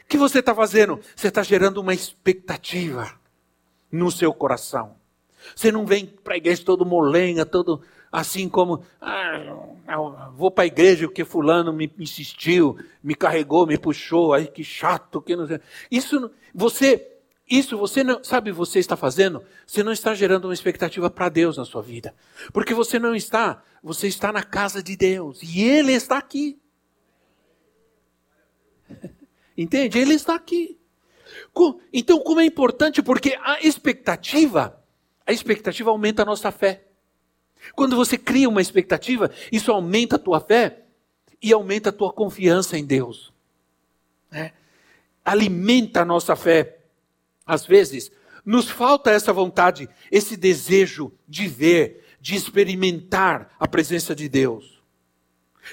O 0.02 0.08
que 0.08 0.16
você 0.16 0.38
está 0.38 0.54
fazendo? 0.54 0.98
Você 1.14 1.28
está 1.28 1.42
gerando 1.42 1.76
uma 1.76 1.92
expectativa 1.92 3.12
no 3.92 4.10
seu 4.10 4.32
coração. 4.32 4.96
Você 5.54 5.70
não 5.70 5.84
vem 5.84 6.06
para 6.06 6.32
a 6.32 6.38
igreja 6.38 6.64
todo 6.64 6.86
molenga, 6.86 7.44
todo 7.44 7.82
assim 8.14 8.48
como, 8.48 8.84
ah, 9.00 10.30
vou 10.36 10.48
para 10.48 10.62
a 10.62 10.66
igreja 10.68 11.08
porque 11.08 11.24
fulano 11.24 11.72
me 11.72 11.92
insistiu, 11.98 12.78
me 13.02 13.12
carregou, 13.12 13.66
me 13.66 13.76
puxou, 13.76 14.32
aí 14.32 14.46
que 14.46 14.62
chato, 14.62 15.20
que 15.20 15.34
não. 15.34 15.48
Isso 15.90 16.30
você 16.54 17.10
isso 17.50 17.76
você 17.76 18.04
não, 18.04 18.22
sabe, 18.22 18.52
você 18.52 18.78
está 18.78 18.96
fazendo, 18.96 19.42
você 19.66 19.82
não 19.82 19.90
está 19.90 20.14
gerando 20.14 20.44
uma 20.44 20.54
expectativa 20.54 21.10
para 21.10 21.28
Deus 21.28 21.56
na 21.56 21.64
sua 21.64 21.82
vida. 21.82 22.14
Porque 22.52 22.72
você 22.72 23.00
não 23.00 23.16
está, 23.16 23.60
você 23.82 24.06
está 24.06 24.32
na 24.32 24.44
casa 24.44 24.80
de 24.80 24.96
Deus 24.96 25.42
e 25.42 25.62
ele 25.62 25.92
está 25.92 26.16
aqui. 26.16 26.56
Entende? 29.58 29.98
Ele 29.98 30.14
está 30.14 30.36
aqui. 30.36 30.78
Então, 31.92 32.20
como 32.20 32.40
é 32.40 32.44
importante, 32.44 33.02
porque 33.02 33.36
a 33.42 33.60
expectativa, 33.60 34.80
a 35.26 35.32
expectativa 35.32 35.90
aumenta 35.90 36.22
a 36.22 36.24
nossa 36.24 36.52
fé. 36.52 36.93
Quando 37.74 37.96
você 37.96 38.18
cria 38.18 38.48
uma 38.48 38.60
expectativa, 38.60 39.30
isso 39.50 39.72
aumenta 39.72 40.16
a 40.16 40.18
tua 40.18 40.40
fé 40.40 40.84
e 41.42 41.52
aumenta 41.52 41.90
a 41.90 41.92
tua 41.92 42.12
confiança 42.12 42.78
em 42.78 42.84
Deus. 42.84 43.32
É. 44.30 44.52
Alimenta 45.24 46.02
a 46.02 46.04
nossa 46.04 46.34
fé. 46.34 46.78
Às 47.46 47.66
vezes, 47.66 48.10
nos 48.44 48.68
falta 48.68 49.10
essa 49.10 49.32
vontade, 49.32 49.88
esse 50.10 50.36
desejo 50.36 51.12
de 51.26 51.48
ver, 51.48 52.04
de 52.20 52.34
experimentar 52.34 53.54
a 53.58 53.66
presença 53.66 54.14
de 54.14 54.28
Deus, 54.28 54.82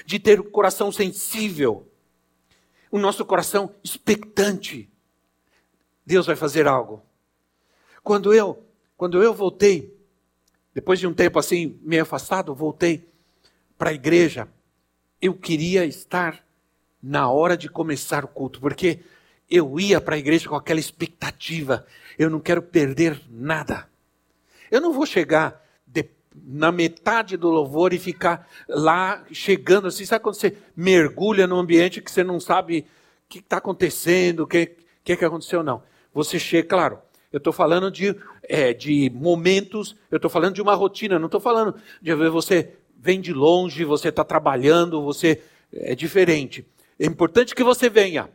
de 0.04 0.18
ter 0.18 0.40
o 0.40 0.44
coração 0.44 0.90
sensível, 0.90 1.88
o 2.90 2.98
nosso 2.98 3.24
coração 3.24 3.74
expectante. 3.82 4.90
Deus 6.04 6.26
vai 6.26 6.36
fazer 6.36 6.66
algo. 6.66 7.02
Quando 8.02 8.34
eu, 8.34 8.62
quando 8.96 9.22
eu 9.22 9.32
voltei 9.32 9.96
depois 10.74 10.98
de 10.98 11.06
um 11.06 11.12
tempo 11.12 11.38
assim, 11.38 11.78
meio 11.82 12.02
afastado, 12.02 12.54
voltei 12.54 13.06
para 13.76 13.90
a 13.90 13.94
igreja. 13.94 14.48
Eu 15.20 15.34
queria 15.34 15.84
estar 15.84 16.44
na 17.02 17.30
hora 17.30 17.56
de 17.56 17.68
começar 17.68 18.24
o 18.24 18.28
culto, 18.28 18.60
porque 18.60 19.00
eu 19.50 19.78
ia 19.78 20.00
para 20.00 20.14
a 20.14 20.18
igreja 20.18 20.48
com 20.48 20.54
aquela 20.54 20.80
expectativa. 20.80 21.86
Eu 22.18 22.30
não 22.30 22.40
quero 22.40 22.62
perder 22.62 23.20
nada. 23.28 23.88
Eu 24.70 24.80
não 24.80 24.92
vou 24.92 25.04
chegar 25.04 25.62
de, 25.86 26.06
na 26.34 26.72
metade 26.72 27.36
do 27.36 27.50
louvor 27.50 27.92
e 27.92 27.98
ficar 27.98 28.48
lá 28.66 29.22
chegando 29.30 29.88
assim. 29.88 30.06
Sabe 30.06 30.22
quando 30.22 30.36
você 30.36 30.56
mergulha 30.74 31.46
num 31.46 31.58
ambiente 31.58 32.00
que 32.00 32.10
você 32.10 32.24
não 32.24 32.40
sabe 32.40 32.86
o 33.26 33.28
que 33.28 33.40
está 33.40 33.58
acontecendo, 33.58 34.40
o 34.40 34.46
que, 34.46 34.74
que, 35.04 35.16
que 35.16 35.24
aconteceu? 35.24 35.62
Não. 35.62 35.82
Você 36.14 36.38
chega, 36.38 36.68
claro, 36.68 36.98
eu 37.32 37.38
estou 37.38 37.52
falando 37.52 37.90
de, 37.90 38.14
é, 38.42 38.74
de 38.74 39.10
momentos, 39.10 39.96
eu 40.10 40.16
estou 40.16 40.30
falando 40.30 40.54
de 40.54 40.62
uma 40.62 40.74
rotina, 40.74 41.18
não 41.18 41.26
estou 41.26 41.40
falando 41.40 41.74
de 42.00 42.14
você 42.14 42.76
vem 42.96 43.20
de 43.20 43.32
longe, 43.32 43.84
você 43.84 44.10
está 44.10 44.22
trabalhando, 44.22 45.02
você 45.02 45.42
é 45.72 45.94
diferente. 45.94 46.64
É 46.98 47.06
importante 47.06 47.54
que 47.54 47.64
você 47.64 47.88
venha. 47.88 48.30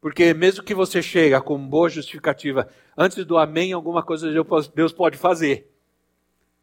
Porque 0.00 0.32
mesmo 0.32 0.64
que 0.64 0.74
você 0.74 1.02
chegue 1.02 1.38
com 1.42 1.58
boa 1.58 1.90
justificativa, 1.90 2.68
antes 2.96 3.22
do 3.26 3.36
amém, 3.36 3.72
alguma 3.72 4.02
coisa 4.02 4.32
Deus 4.74 4.92
pode 4.92 5.18
fazer. 5.18 5.70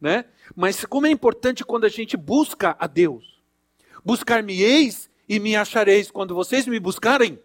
Né? 0.01 0.25
Mas 0.55 0.83
como 0.85 1.05
é 1.05 1.11
importante 1.11 1.63
quando 1.63 1.85
a 1.85 1.89
gente 1.89 2.17
busca 2.17 2.75
a 2.79 2.87
Deus. 2.87 3.39
Buscar-me-eis 4.03 5.09
e 5.29 5.39
me 5.39 5.55
achareis. 5.55 6.09
Quando 6.09 6.33
vocês 6.33 6.65
me 6.65 6.79
buscarem 6.79 7.37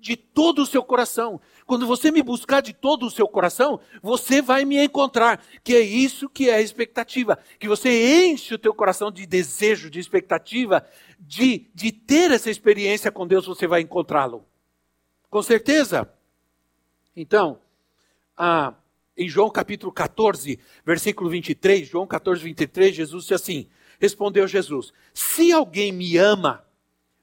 de 0.00 0.16
todo 0.16 0.62
o 0.62 0.66
seu 0.66 0.82
coração. 0.82 1.40
Quando 1.66 1.86
você 1.86 2.10
me 2.10 2.22
buscar 2.22 2.60
de 2.60 2.72
todo 2.72 3.06
o 3.06 3.10
seu 3.10 3.28
coração, 3.28 3.78
você 4.02 4.40
vai 4.40 4.64
me 4.64 4.82
encontrar. 4.82 5.44
Que 5.62 5.76
é 5.76 5.80
isso 5.80 6.28
que 6.28 6.48
é 6.48 6.54
a 6.54 6.60
expectativa. 6.60 7.38
Que 7.58 7.68
você 7.68 8.24
enche 8.24 8.54
o 8.54 8.58
teu 8.58 8.74
coração 8.74 9.10
de 9.10 9.26
desejo, 9.26 9.90
de 9.90 10.00
expectativa, 10.00 10.84
de, 11.18 11.70
de 11.74 11.92
ter 11.92 12.30
essa 12.30 12.50
experiência 12.50 13.12
com 13.12 13.26
Deus, 13.26 13.46
você 13.46 13.66
vai 13.66 13.82
encontrá-lo. 13.82 14.44
Com 15.28 15.42
certeza. 15.42 16.12
Então, 17.14 17.60
em 19.16 19.28
João 19.28 19.50
capítulo 19.50 19.92
14, 19.92 20.58
versículo 20.84 21.28
23, 21.28 21.86
João 21.86 22.06
14, 22.06 22.42
23, 22.42 22.94
Jesus 22.94 23.24
disse 23.24 23.34
assim: 23.34 23.68
Respondeu 24.00 24.48
Jesus: 24.48 24.92
Se 25.12 25.52
alguém 25.52 25.92
me 25.92 26.16
ama, 26.16 26.64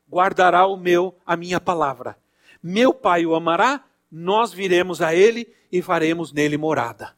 guardará 0.10 0.66
o 0.68 0.78
meu, 0.78 1.18
a 1.26 1.36
minha 1.36 1.60
palavra. 1.60 2.18
Meu 2.62 2.94
Pai 2.94 3.26
o 3.26 3.36
amará 3.36 3.84
nós 4.12 4.54
viremos 4.54 5.02
a 5.02 5.14
Ele 5.14 5.54
e 5.72 5.82
faremos 5.82 6.32
nele 6.32 6.58
morada. 6.58 7.16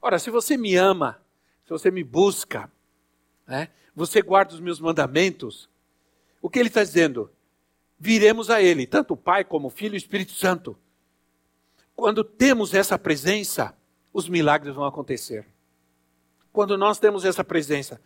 Ora, 0.00 0.18
se 0.18 0.30
você 0.30 0.56
me 0.56 0.76
ama, 0.76 1.20
se 1.64 1.70
você 1.70 1.90
me 1.90 2.04
busca, 2.04 2.70
né, 3.46 3.68
você 3.94 4.20
guarda 4.20 4.54
os 4.54 4.60
meus 4.60 4.80
mandamentos, 4.80 5.68
o 6.40 6.50
que 6.50 6.58
ele 6.58 6.68
está 6.68 6.82
dizendo? 6.82 7.30
Viremos 7.98 8.50
a 8.50 8.60
Ele, 8.60 8.86
tanto 8.86 9.14
o 9.14 9.16
Pai 9.16 9.42
como 9.44 9.68
o 9.68 9.70
Filho 9.70 9.94
e 9.94 9.96
o 9.96 9.98
Espírito 9.98 10.32
Santo. 10.32 10.78
Quando 11.94 12.22
temos 12.22 12.74
essa 12.74 12.98
presença, 12.98 13.76
os 14.12 14.28
milagres 14.28 14.74
vão 14.74 14.84
acontecer. 14.84 15.46
Quando 16.52 16.76
nós 16.76 16.98
temos 16.98 17.24
essa 17.24 17.42
presença, 17.42 18.00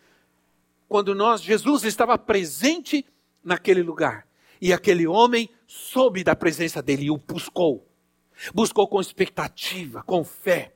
quando 0.87 1.13
nós, 1.13 1.41
Jesus 1.41 1.83
estava 1.83 2.17
presente 2.17 3.05
naquele 3.43 3.83
lugar, 3.83 4.27
e 4.61 4.71
aquele 4.71 5.07
homem 5.07 5.49
soube 5.71 6.21
da 6.21 6.35
presença 6.35 6.81
dele 6.81 7.05
e 7.05 7.11
o 7.11 7.17
buscou. 7.17 7.87
Buscou 8.53 8.85
com 8.89 8.99
expectativa, 8.99 10.03
com 10.03 10.21
fé. 10.21 10.73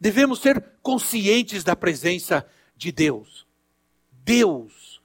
Devemos 0.00 0.38
ser 0.38 0.64
conscientes 0.80 1.64
da 1.64 1.74
presença 1.74 2.46
de 2.76 2.92
Deus. 2.92 3.48
Deus 4.12 5.02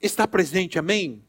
está 0.00 0.28
presente, 0.28 0.78
amém? 0.78 1.24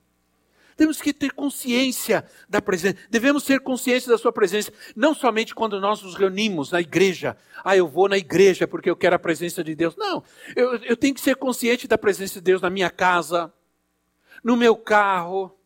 Temos 0.78 1.02
que 1.02 1.12
ter 1.14 1.32
consciência 1.34 2.24
da 2.48 2.62
presença. 2.62 2.98
Devemos 3.10 3.44
ter 3.44 3.60
consciência 3.60 4.12
da 4.12 4.18
sua 4.18 4.32
presença, 4.32 4.72
não 4.96 5.16
somente 5.16 5.56
quando 5.56 5.82
nós 5.82 6.04
nos 6.04 6.14
reunimos 6.14 6.72
na 6.72 6.80
igreja. 6.80 7.36
Ah, 7.64 7.76
eu 7.76 7.88
vou 7.88 8.08
na 8.08 8.20
igreja 8.20 8.68
porque 8.68 8.90
eu 8.90 8.96
quero 8.96 9.16
a 9.16 9.20
presença 9.20 9.64
de 9.64 9.74
Deus. 9.74 9.96
Não, 9.98 10.24
eu, 10.56 10.76
eu 10.84 10.96
tenho 10.96 11.16
que 11.16 11.22
ser 11.22 11.36
consciente 11.38 11.88
da 11.88 11.98
presença 11.98 12.36
de 12.36 12.42
Deus 12.42 12.62
na 12.62 12.70
minha 12.70 12.92
casa, 12.92 13.52
no 14.44 14.56
meu 14.56 14.76
carro. 14.76 15.58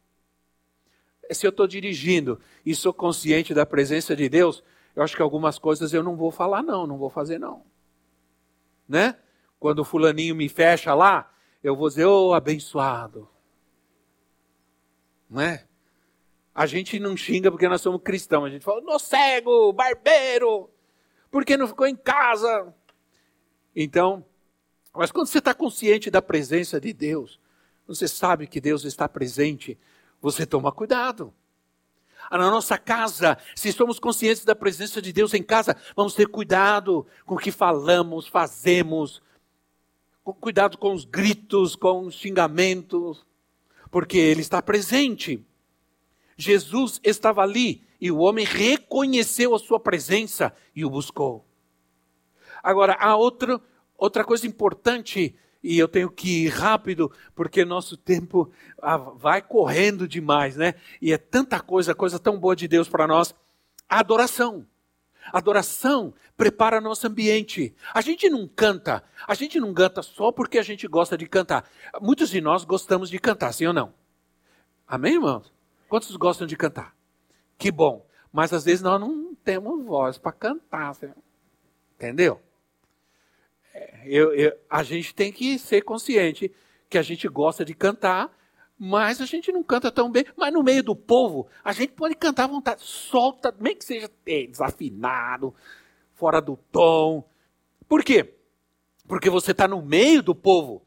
Se 1.32 1.46
eu 1.46 1.50
estou 1.50 1.68
dirigindo 1.68 2.40
e 2.66 2.76
sou 2.76 2.94
consciente 2.94 3.54
da 3.54 3.66
presença 3.66 4.16
de 4.16 4.30
Deus, 4.30 4.64
eu 4.96 5.04
acho 5.04 5.16
que 5.16 5.22
algumas 5.22 5.60
coisas 5.60 5.94
eu 5.94 6.04
não 6.04 6.16
vou 6.16 6.32
falar, 6.32 6.62
não, 6.62 6.86
não 6.86 6.98
vou 6.98 7.10
fazer, 7.10 7.40
não. 7.40 7.64
Né? 8.88 9.18
Quando 9.60 9.80
o 9.80 9.86
fulaninho 9.86 10.36
me 10.36 10.48
fecha 10.48 10.94
lá, 10.94 11.32
eu 11.64 11.76
vou 11.76 11.90
dizer, 11.90 12.06
ô 12.06 12.30
oh, 12.30 12.34
abençoado. 12.34 13.28
Não 15.30 15.42
é? 15.42 15.66
A 16.54 16.66
gente 16.66 17.00
não 17.00 17.18
xinga 17.18 17.52
porque 17.52 17.68
nós 17.68 17.82
somos 17.82 18.02
cristãos. 18.02 18.46
A 18.46 18.50
gente 18.50 18.64
fala, 18.64 18.80
no 18.82 18.98
cego, 19.00 19.74
barbeiro, 19.74 20.70
porque 21.30 21.58
não 21.58 21.68
ficou 21.68 21.88
em 21.88 21.96
casa? 21.96 22.74
Então, 23.76 24.24
mas 24.94 25.12
quando 25.12 25.28
você 25.28 25.40
está 25.40 25.54
consciente 25.54 26.10
da 26.10 26.22
presença 26.22 26.80
de 26.80 26.94
Deus, 26.94 27.40
você 27.86 28.08
sabe 28.08 28.48
que 28.48 28.62
Deus 28.62 28.86
está 28.86 29.10
presente, 29.10 29.78
você 30.22 30.46
toma 30.46 30.72
cuidado. 30.72 31.34
Ah, 32.30 32.38
na 32.38 32.50
nossa 32.50 32.78
casa, 32.78 33.38
se 33.56 33.72
somos 33.72 34.00
conscientes 34.00 34.44
da 34.44 34.56
presença 34.56 35.02
de 35.02 35.14
Deus 35.14 35.34
em 35.34 35.44
casa, 35.44 35.76
vamos 35.96 36.16
ter 36.16 36.28
cuidado 36.28 37.06
com 37.26 37.36
o 37.36 37.38
que 37.38 37.52
falamos, 37.52 38.28
fazemos, 38.28 39.22
cuidado 40.24 40.78
com 40.78 40.94
os 40.94 41.06
gritos, 41.06 41.76
com 41.76 42.08
os 42.08 42.16
xingamentos, 42.16 43.26
porque 43.92 44.18
Ele 44.18 44.42
está 44.42 44.62
presente. 44.62 45.46
Jesus 46.36 47.00
estava 47.04 47.42
ali 47.42 47.84
e 48.02 48.12
o 48.12 48.18
homem 48.18 48.46
reconheceu 48.46 49.54
a 49.54 49.60
sua 49.60 49.80
presença 49.80 50.54
e 50.76 50.84
o 50.84 50.90
buscou. 50.90 51.46
Agora, 52.64 52.98
há 53.00 53.16
outra, 53.16 53.62
outra 53.96 54.24
coisa 54.24 54.48
importante 54.48 55.36
e 55.66 55.80
eu 55.80 55.88
tenho 55.88 56.12
que 56.12 56.46
ir 56.46 56.50
rápido, 56.50 57.12
porque 57.34 57.66
nosso 57.66 57.98
tempo 57.98 58.52
vai 59.16 59.42
correndo 59.42 60.08
demais, 60.08 60.56
né? 60.56 60.76
E 61.02 61.12
é 61.12 61.18
tanta 61.18 61.60
coisa, 61.60 61.96
coisa 61.96 62.20
tão 62.20 62.38
boa 62.38 62.56
de 62.56 62.68
Deus 62.68 62.88
para 62.88 63.08
nós. 63.08 63.34
A 63.90 64.00
adoração. 64.00 64.64
Adoração 65.34 66.14
prepara 66.38 66.80
nosso 66.80 67.08
ambiente. 67.08 67.76
A 67.96 68.02
gente 68.02 68.30
não 68.30 68.48
canta, 68.48 69.04
a 69.28 69.34
gente 69.34 69.60
não 69.60 69.74
canta 69.74 70.04
só 70.04 70.32
porque 70.32 70.60
a 70.60 70.64
gente 70.64 70.88
gosta 70.88 71.18
de 71.18 71.26
cantar. 71.26 71.68
Muitos 72.00 72.30
de 72.30 72.40
nós 72.40 72.64
gostamos 72.64 73.10
de 73.10 73.18
cantar, 73.18 73.52
sim 73.52 73.66
ou 73.66 73.74
não? 73.74 73.92
Amém, 74.88 75.16
irmãos? 75.16 75.52
Quantos 75.90 76.16
gostam 76.16 76.46
de 76.46 76.56
cantar? 76.56 76.96
Que 77.58 77.72
bom. 77.72 78.06
Mas 78.32 78.54
às 78.54 78.66
vezes 78.66 78.84
nós 78.84 79.02
não 79.02 79.34
temos 79.34 79.84
voz 79.84 80.20
para 80.20 80.32
cantar. 80.32 80.96
Entendeu? 81.96 82.40
Eu, 84.06 84.34
eu, 84.34 84.58
a 84.70 84.84
gente 84.84 85.14
tem 85.14 85.32
que 85.32 85.58
ser 85.60 85.82
consciente 85.82 86.52
que 86.90 86.98
a 86.98 87.02
gente 87.02 87.28
gosta 87.28 87.66
de 87.66 87.74
cantar, 87.74 88.32
mas 88.78 89.22
a 89.22 89.26
gente 89.26 89.52
não 89.52 89.64
canta 89.64 89.92
tão 89.92 90.12
bem. 90.12 90.26
Mas 90.38 90.54
no 90.54 90.64
meio 90.64 90.84
do 90.84 90.96
povo, 90.96 91.48
a 91.64 91.72
gente 91.74 91.94
pode 91.94 92.16
cantar 92.16 92.44
à 92.44 92.48
vontade. 92.48 92.82
Solta, 92.84 93.54
nem 93.60 93.76
que 93.76 93.84
seja 93.84 94.10
é, 94.26 94.46
desafinado, 94.48 95.54
fora 96.14 96.42
do 96.42 96.56
tom. 96.72 97.28
Por 97.88 98.04
quê? 98.04 98.34
Porque 99.08 99.30
você 99.30 99.52
está 99.52 99.68
no 99.68 99.82
meio 99.82 100.22
do 100.22 100.36
povo. 100.36 100.86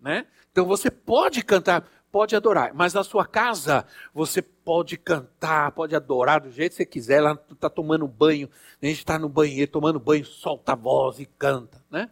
Né? 0.00 0.26
Então 0.50 0.64
você 0.64 0.90
pode 0.90 1.42
cantar, 1.42 1.88
pode 2.10 2.36
adorar. 2.36 2.72
Mas 2.74 2.94
na 2.94 3.04
sua 3.04 3.26
casa, 3.26 3.86
você 4.14 4.42
pode 4.66 4.96
cantar, 4.96 5.70
pode 5.70 5.94
adorar 5.94 6.40
do 6.40 6.50
jeito 6.50 6.72
que 6.72 6.78
você 6.78 6.84
quiser. 6.84 7.20
Lá 7.20 7.38
está 7.52 7.70
tomando 7.70 8.08
banho, 8.08 8.50
a 8.82 8.86
gente 8.86 8.98
está 8.98 9.16
no 9.16 9.28
banheiro 9.28 9.70
tomando 9.70 10.00
banho, 10.00 10.24
solta 10.24 10.72
a 10.72 10.74
voz 10.74 11.20
e 11.20 11.24
canta. 11.24 11.80
Né? 11.88 12.10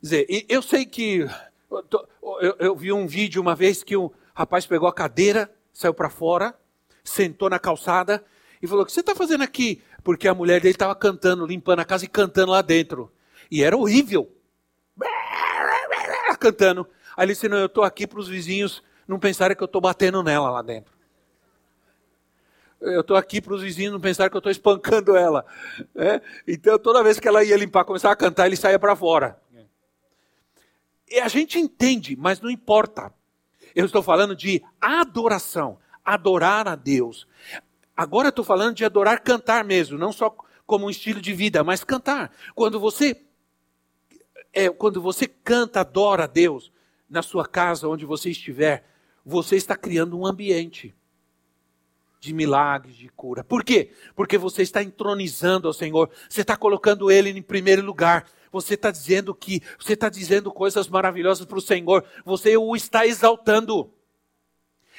Quer 0.00 0.02
dizer, 0.02 0.46
eu 0.48 0.60
sei 0.60 0.84
que 0.84 1.24
eu, 2.42 2.56
eu, 2.58 2.74
vi 2.74 2.92
um 2.92 3.06
vídeo 3.06 3.40
uma 3.40 3.54
vez 3.54 3.84
que 3.84 3.96
o 3.96 4.12
rapaz 4.34 4.66
pegou 4.66 4.88
a 4.88 4.92
cadeira, 4.92 5.48
saiu 5.72 5.94
para 5.94 6.10
fora, 6.10 6.58
sentou 7.04 7.48
na 7.48 7.60
calçada 7.60 8.24
e 8.60 8.66
falou: 8.66 8.82
O 8.82 8.86
que 8.86 8.92
você 8.92 8.98
está 8.98 9.14
fazendo 9.14 9.44
aqui? 9.44 9.80
Porque 10.02 10.26
a 10.26 10.34
mulher 10.34 10.60
dele 10.60 10.74
estava 10.74 10.94
cantando, 10.96 11.46
limpando 11.46 11.78
a 11.78 11.84
casa 11.84 12.04
e 12.04 12.08
cantando 12.08 12.50
lá 12.50 12.62
dentro. 12.62 13.12
E 13.48 13.62
era 13.62 13.76
horrível. 13.76 14.28
Cantando. 16.40 16.88
Aí 17.16 17.26
ele 17.26 17.32
disse: 17.32 17.48
Não, 17.48 17.58
eu 17.58 17.66
estou 17.66 17.84
aqui 17.84 18.08
para 18.08 18.18
os 18.18 18.26
vizinhos 18.26 18.82
não 19.06 19.20
pensarem 19.20 19.56
que 19.56 19.62
eu 19.62 19.66
estou 19.66 19.80
batendo 19.80 20.20
nela 20.20 20.50
lá 20.50 20.62
dentro. 20.62 21.01
Eu 22.82 23.00
estou 23.00 23.16
aqui 23.16 23.40
para 23.40 23.54
os 23.54 23.62
vizinhos 23.62 23.92
não 23.92 24.00
pensarem 24.00 24.28
que 24.28 24.36
eu 24.36 24.40
estou 24.40 24.50
espancando 24.50 25.16
ela. 25.16 25.46
É? 25.94 26.20
Então, 26.46 26.76
toda 26.78 27.02
vez 27.02 27.20
que 27.20 27.28
ela 27.28 27.44
ia 27.44 27.56
limpar, 27.56 27.84
começava 27.84 28.12
a 28.12 28.16
cantar, 28.16 28.46
ele 28.46 28.56
saía 28.56 28.78
para 28.78 28.96
fora. 28.96 29.40
E 31.08 31.20
a 31.20 31.28
gente 31.28 31.58
entende, 31.58 32.16
mas 32.16 32.40
não 32.40 32.50
importa. 32.50 33.12
Eu 33.74 33.86
estou 33.86 34.02
falando 34.02 34.34
de 34.34 34.62
adoração, 34.80 35.78
adorar 36.04 36.66
a 36.66 36.74
Deus. 36.74 37.28
Agora 37.96 38.30
estou 38.30 38.44
falando 38.44 38.74
de 38.74 38.84
adorar 38.84 39.22
cantar 39.22 39.64
mesmo, 39.64 39.96
não 39.96 40.10
só 40.10 40.34
como 40.66 40.86
um 40.86 40.90
estilo 40.90 41.20
de 41.20 41.32
vida, 41.32 41.62
mas 41.62 41.84
cantar. 41.84 42.32
Quando 42.54 42.80
você 42.80 43.22
é, 44.52 44.68
quando 44.70 45.00
você 45.00 45.26
canta, 45.26 45.80
adora 45.80 46.24
a 46.24 46.26
Deus 46.26 46.72
na 47.08 47.22
sua 47.22 47.46
casa, 47.46 47.88
onde 47.88 48.04
você 48.04 48.30
estiver, 48.30 48.84
você 49.24 49.56
está 49.56 49.76
criando 49.76 50.18
um 50.18 50.26
ambiente 50.26 50.94
de 52.22 52.32
milagres, 52.32 52.94
de 52.94 53.08
cura. 53.08 53.42
Por 53.42 53.64
quê? 53.64 53.90
Porque 54.14 54.38
você 54.38 54.62
está 54.62 54.80
entronizando 54.80 55.66
ao 55.66 55.74
Senhor, 55.74 56.08
você 56.28 56.42
está 56.42 56.56
colocando 56.56 57.10
Ele 57.10 57.30
em 57.30 57.42
primeiro 57.42 57.82
lugar 57.82 58.24
você 58.52 58.74
está 58.74 58.90
dizendo 58.90 59.34
que, 59.34 59.62
você 59.78 59.94
está 59.94 60.10
dizendo 60.10 60.52
coisas 60.52 60.86
maravilhosas 60.86 61.46
para 61.46 61.56
o 61.56 61.62
Senhor, 61.62 62.04
você 62.22 62.54
o 62.54 62.76
está 62.76 63.06
exaltando. 63.06 63.90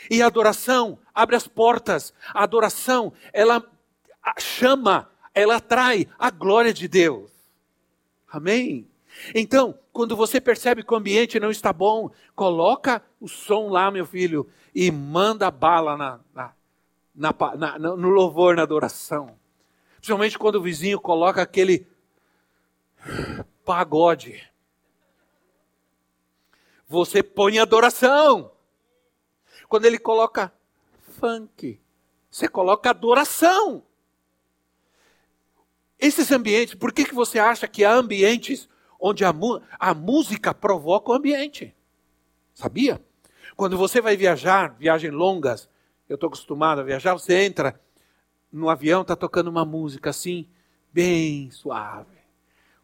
E 0.10 0.24
a 0.24 0.25
adoração 0.25 0.98
abre 1.13 1.36
as 1.36 1.48
portas, 1.48 2.15
a 2.34 2.43
adoração, 2.43 3.13
ela 3.32 3.63
chama, 4.39 5.08
ela 5.36 5.58
atrai 5.58 6.08
a 6.17 6.32
glória 6.32 6.74
de 6.74 6.88
Deus. 6.88 7.30
Amém? 8.28 8.88
Então, 9.36 9.78
quando 9.91 10.15
você 10.15 10.41
percebe 10.41 10.84
que 10.84 10.91
o 10.91 10.97
ambiente 10.97 11.39
não 11.39 11.52
está 11.52 11.71
bom, 11.71 12.10
coloca 12.36 13.04
o 13.21 13.28
som 13.28 13.69
lá, 13.69 13.91
meu 13.91 14.08
filho, 14.08 14.50
e 14.74 14.89
manda 14.89 15.52
bala 15.52 15.95
na, 15.95 16.19
na, 16.34 16.54
na, 17.13 17.34
no 17.80 18.10
louvor, 18.10 18.56
na 18.56 18.63
adoração. 18.63 19.38
Principalmente 19.95 20.38
quando 20.38 20.56
o 20.56 20.62
vizinho 20.62 20.99
coloca 20.99 21.41
aquele 21.41 21.88
pagode. 23.63 24.43
Você 26.88 27.23
põe 27.23 27.60
adoração. 27.60 28.52
Quando 29.69 29.86
ele 29.86 29.97
coloca 29.97 30.54
funk, 31.19 31.80
você 32.30 32.47
coloca 32.47 32.89
adoração. 32.89 33.84
Esses 35.97 36.32
ambientes, 36.32 36.76
por 36.76 36.91
que, 36.91 37.06
que 37.06 37.13
você 37.13 37.39
acha 37.39 37.67
que 37.67 37.86
há 37.86 37.93
ambientes 37.93 38.67
onde 38.99 39.23
a, 39.23 39.34
a 39.80 39.93
música 39.93 40.54
provoca 40.54 41.12
o 41.12 41.13
ambiente? 41.13 41.76
Sabia? 42.54 43.02
Quando 43.56 43.78
você 43.78 44.02
vai 44.02 44.17
viajar, 44.17 44.76
viagens 44.78 45.13
longas, 45.13 45.69
eu 46.10 46.16
estou 46.16 46.28
acostumado 46.28 46.82
a 46.82 46.84
viajar, 46.84 47.13
você 47.13 47.44
entra 47.44 47.80
no 48.52 48.70
avião, 48.70 49.02
está 49.02 49.16
tocando 49.16 49.50
uma 49.50 49.66
música 49.66 50.10
assim, 50.10 50.48
bem 50.92 51.50
suave 51.52 52.24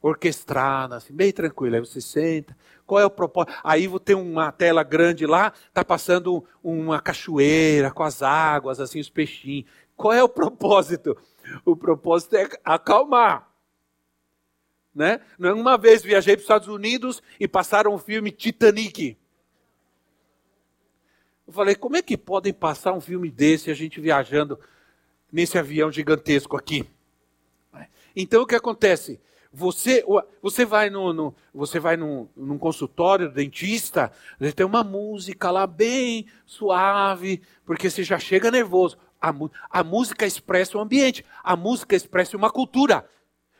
orquestrada, 0.01 0.95
assim, 0.95 1.13
bem 1.13 1.31
tranquila. 1.31 1.77
Aí 1.77 1.79
você 1.81 2.01
senta. 2.01 2.55
Qual 2.85 2.99
é 2.99 3.05
o 3.05 3.09
propósito? 3.09 3.53
Aí 3.63 3.87
tem 3.99 4.15
uma 4.15 4.51
tela 4.51 4.83
grande 4.83 5.25
lá, 5.25 5.53
tá 5.73 5.83
passando 5.83 6.43
uma 6.63 6.99
cachoeira 6.99 7.91
com 7.91 8.03
as 8.03 8.21
águas, 8.21 8.79
assim, 8.79 8.99
os 8.99 9.09
peixinhos. 9.09 9.69
Qual 9.95 10.13
é 10.13 10.23
o 10.23 10.29
propósito? 10.29 11.17
O 11.65 11.75
propósito 11.75 12.35
é 12.35 12.47
acalmar. 12.63 13.47
Né? 14.93 15.21
Uma 15.37 15.77
vez 15.77 16.01
viajei 16.01 16.35
para 16.35 16.41
os 16.41 16.45
Estados 16.45 16.67
Unidos 16.67 17.21
e 17.39 17.47
passaram 17.47 17.93
o 17.93 17.97
filme 17.97 18.31
Titanic. 18.31 19.17
Eu 21.49 21.53
falei, 21.53 21.73
como 21.73 21.97
é 21.97 22.01
que 22.03 22.15
podem 22.15 22.53
passar 22.53 22.93
um 22.93 23.01
filme 23.01 23.31
desse 23.31 23.71
a 23.71 23.73
gente 23.73 23.99
viajando 23.99 24.59
nesse 25.31 25.57
avião 25.57 25.91
gigantesco 25.91 26.55
aqui? 26.55 26.87
Então 28.15 28.43
o 28.43 28.45
que 28.45 28.53
acontece? 28.53 29.19
Você, 29.51 30.05
você 30.43 30.63
vai, 30.63 30.91
no, 30.91 31.11
no 31.11 31.35
você 31.51 31.79
vai 31.79 31.97
num, 31.97 32.29
num 32.37 32.59
consultório, 32.59 33.31
dentista, 33.31 34.11
tem 34.55 34.63
uma 34.63 34.83
música 34.83 35.49
lá 35.49 35.65
bem 35.65 36.27
suave, 36.45 37.41
porque 37.65 37.89
você 37.89 38.03
já 38.03 38.19
chega 38.19 38.51
nervoso. 38.51 38.99
A, 39.19 39.33
a 39.71 39.83
música 39.83 40.27
expressa 40.27 40.77
o 40.77 40.81
ambiente, 40.81 41.25
a 41.43 41.55
música 41.55 41.95
expressa 41.95 42.37
uma 42.37 42.51
cultura. 42.51 43.09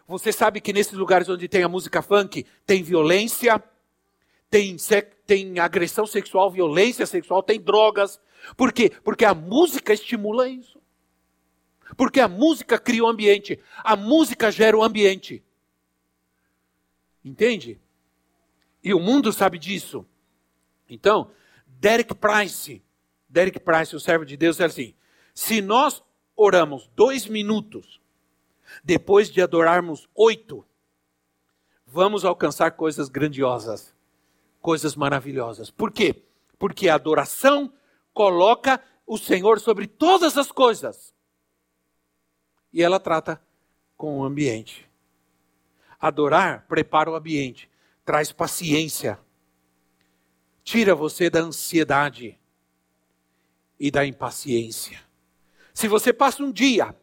Você 0.07 0.31
sabe 0.31 0.61
que 0.61 0.73
nesses 0.73 0.93
lugares 0.93 1.27
onde 1.27 1.47
tem 1.47 1.63
a 1.63 1.67
música 1.67 2.03
funk, 2.03 2.45
tem 2.67 2.83
violência, 2.83 3.63
tem, 4.47 4.77
tem 5.29 5.59
agressão 5.59 6.07
sexual, 6.07 6.49
violência 6.49 7.05
sexual, 7.05 7.43
tem 7.43 7.61
drogas. 7.61 8.19
Por 8.57 8.73
quê? 8.73 8.89
Porque 9.03 9.23
a 9.23 9.35
música 9.35 9.93
estimula 9.93 10.49
isso. 10.49 10.81
Porque 11.95 12.19
a 12.19 12.27
música 12.27 12.79
cria 12.79 13.03
o 13.03 13.05
um 13.05 13.09
ambiente. 13.09 13.59
A 13.83 13.95
música 13.95 14.51
gera 14.51 14.75
o 14.75 14.79
um 14.79 14.83
ambiente. 14.83 15.43
Entende? 17.23 17.79
E 18.83 18.91
o 18.91 18.99
mundo 18.99 19.31
sabe 19.31 19.59
disso. 19.59 20.03
Então, 20.89 21.29
Derek 21.67 22.15
Price, 22.15 22.81
Derek 23.29 23.59
Price, 23.59 23.95
o 23.95 23.99
servo 23.99 24.25
de 24.25 24.35
Deus, 24.35 24.59
é 24.59 24.65
assim: 24.65 24.95
se 25.31 25.61
nós 25.61 26.01
oramos 26.35 26.89
dois 26.95 27.27
minutos, 27.27 28.01
depois 28.83 29.29
de 29.29 29.43
adorarmos 29.43 30.09
oito, 30.15 30.65
vamos 31.85 32.25
alcançar 32.25 32.71
coisas 32.71 33.09
grandiosas, 33.09 33.93
coisas 34.61 34.95
maravilhosas. 34.95 35.69
Por 35.69 35.91
quê? 35.91 36.23
Porque 36.57 36.89
a 36.89 36.95
adoração 36.95 37.73
coloca 38.13 38.81
o 39.05 39.17
Senhor 39.17 39.59
sobre 39.59 39.87
todas 39.87 40.37
as 40.37 40.51
coisas. 40.51 41.13
E 42.71 42.83
ela 42.83 42.99
trata 42.99 43.41
com 43.97 44.19
o 44.19 44.23
ambiente. 44.23 44.87
Adorar 45.99 46.65
prepara 46.67 47.11
o 47.11 47.15
ambiente, 47.15 47.69
traz 48.05 48.31
paciência, 48.31 49.19
tira 50.63 50.95
você 50.95 51.29
da 51.29 51.39
ansiedade 51.39 52.39
e 53.79 53.89
da 53.89 54.05
impaciência. 54.05 55.01
Se 55.73 55.87
você 55.87 56.13
passa 56.13 56.43
um 56.43 56.51
dia 56.51 56.95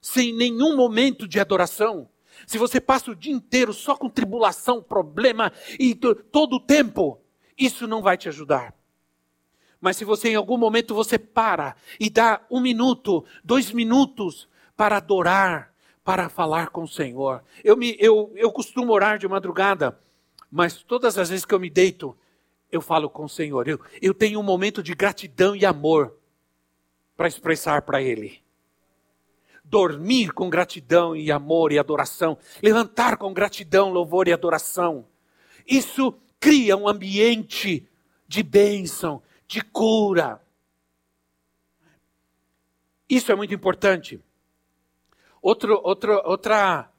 sem 0.00 0.32
nenhum 0.32 0.76
momento 0.76 1.26
de 1.26 1.40
adoração, 1.40 2.08
se 2.46 2.58
você 2.58 2.80
passa 2.80 3.10
o 3.10 3.16
dia 3.16 3.32
inteiro 3.32 3.72
só 3.72 3.96
com 3.96 4.08
tribulação, 4.08 4.82
problema 4.82 5.52
e 5.78 5.94
todo 5.94 6.56
o 6.56 6.60
tempo, 6.60 7.20
isso 7.56 7.86
não 7.86 8.02
vai 8.02 8.16
te 8.16 8.28
ajudar. 8.28 8.74
Mas 9.80 9.96
se 9.96 10.04
você 10.04 10.30
em 10.30 10.34
algum 10.34 10.56
momento 10.56 10.94
você 10.94 11.18
para 11.18 11.76
e 12.00 12.10
dá 12.10 12.40
um 12.50 12.60
minuto, 12.60 13.24
dois 13.44 13.70
minutos 13.70 14.48
para 14.76 14.96
adorar, 14.96 15.72
para 16.04 16.28
falar 16.28 16.70
com 16.70 16.84
o 16.84 16.88
Senhor. 16.88 17.44
Eu, 17.62 17.76
me, 17.76 17.96
eu, 17.98 18.32
eu 18.34 18.50
costumo 18.50 18.92
orar 18.92 19.18
de 19.18 19.28
madrugada 19.28 19.98
Mas 20.50 20.82
todas 20.82 21.18
as 21.18 21.28
vezes 21.28 21.44
que 21.44 21.54
eu 21.54 21.60
me 21.60 21.68
deito, 21.68 22.16
eu 22.72 22.80
falo 22.80 23.10
com 23.10 23.24
o 23.24 23.28
Senhor. 23.28 23.68
Eu, 23.68 23.78
eu 24.00 24.14
tenho 24.14 24.40
um 24.40 24.42
momento 24.42 24.82
de 24.82 24.94
gratidão 24.94 25.54
e 25.54 25.66
amor 25.66 26.16
para 27.16 27.28
expressar 27.28 27.82
para 27.82 28.02
Ele. 28.02 28.40
Dormir 29.68 30.32
com 30.32 30.48
gratidão 30.48 31.14
e 31.14 31.30
amor 31.30 31.72
e 31.72 31.78
adoração. 31.78 32.38
Levantar 32.62 33.16
com 33.16 33.32
gratidão, 33.32 33.90
louvor 33.90 34.28
e 34.28 34.32
adoração. 34.32 35.06
Isso 35.66 36.14
cria 36.40 36.76
um 36.76 36.88
ambiente 36.88 37.86
de 38.26 38.42
bênção, 38.42 39.22
de 39.46 39.62
cura. 39.62 40.40
Isso 43.08 43.30
é 43.30 43.34
muito 43.34 43.54
importante. 43.54 44.20
Outro, 45.40 45.80
outro, 45.82 46.20
outra, 46.24 46.90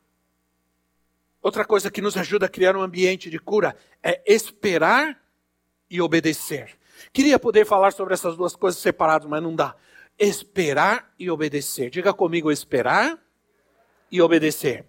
outra 1.41 1.65
coisa 1.65 1.91
que 1.91 2.01
nos 2.01 2.17
ajuda 2.17 2.47
a 2.47 2.49
criar 2.49 2.75
um 2.75 2.82
ambiente 2.82 3.29
de 3.29 3.38
cura 3.38 3.75
é 4.01 4.21
esperar 4.32 5.21
e 5.89 6.01
obedecer. 6.01 6.77
Queria 7.13 7.39
poder 7.39 7.65
falar 7.65 7.91
sobre 7.91 8.13
essas 8.13 8.36
duas 8.36 8.55
coisas 8.55 8.82
separadas, 8.82 9.27
mas 9.27 9.41
não 9.41 9.55
dá. 9.55 9.75
Esperar 10.19 11.13
e 11.17 11.32
obedecer. 11.32 11.89
Diga 11.89 12.13
comigo, 12.13 12.51
esperar 12.51 13.17
e 14.12 14.21
obedecer. 14.21 14.86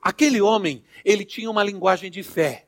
Aquele 0.00 0.40
homem, 0.40 0.84
ele 1.04 1.24
tinha 1.24 1.50
uma 1.50 1.64
linguagem 1.64 2.10
de 2.10 2.22
fé. 2.22 2.66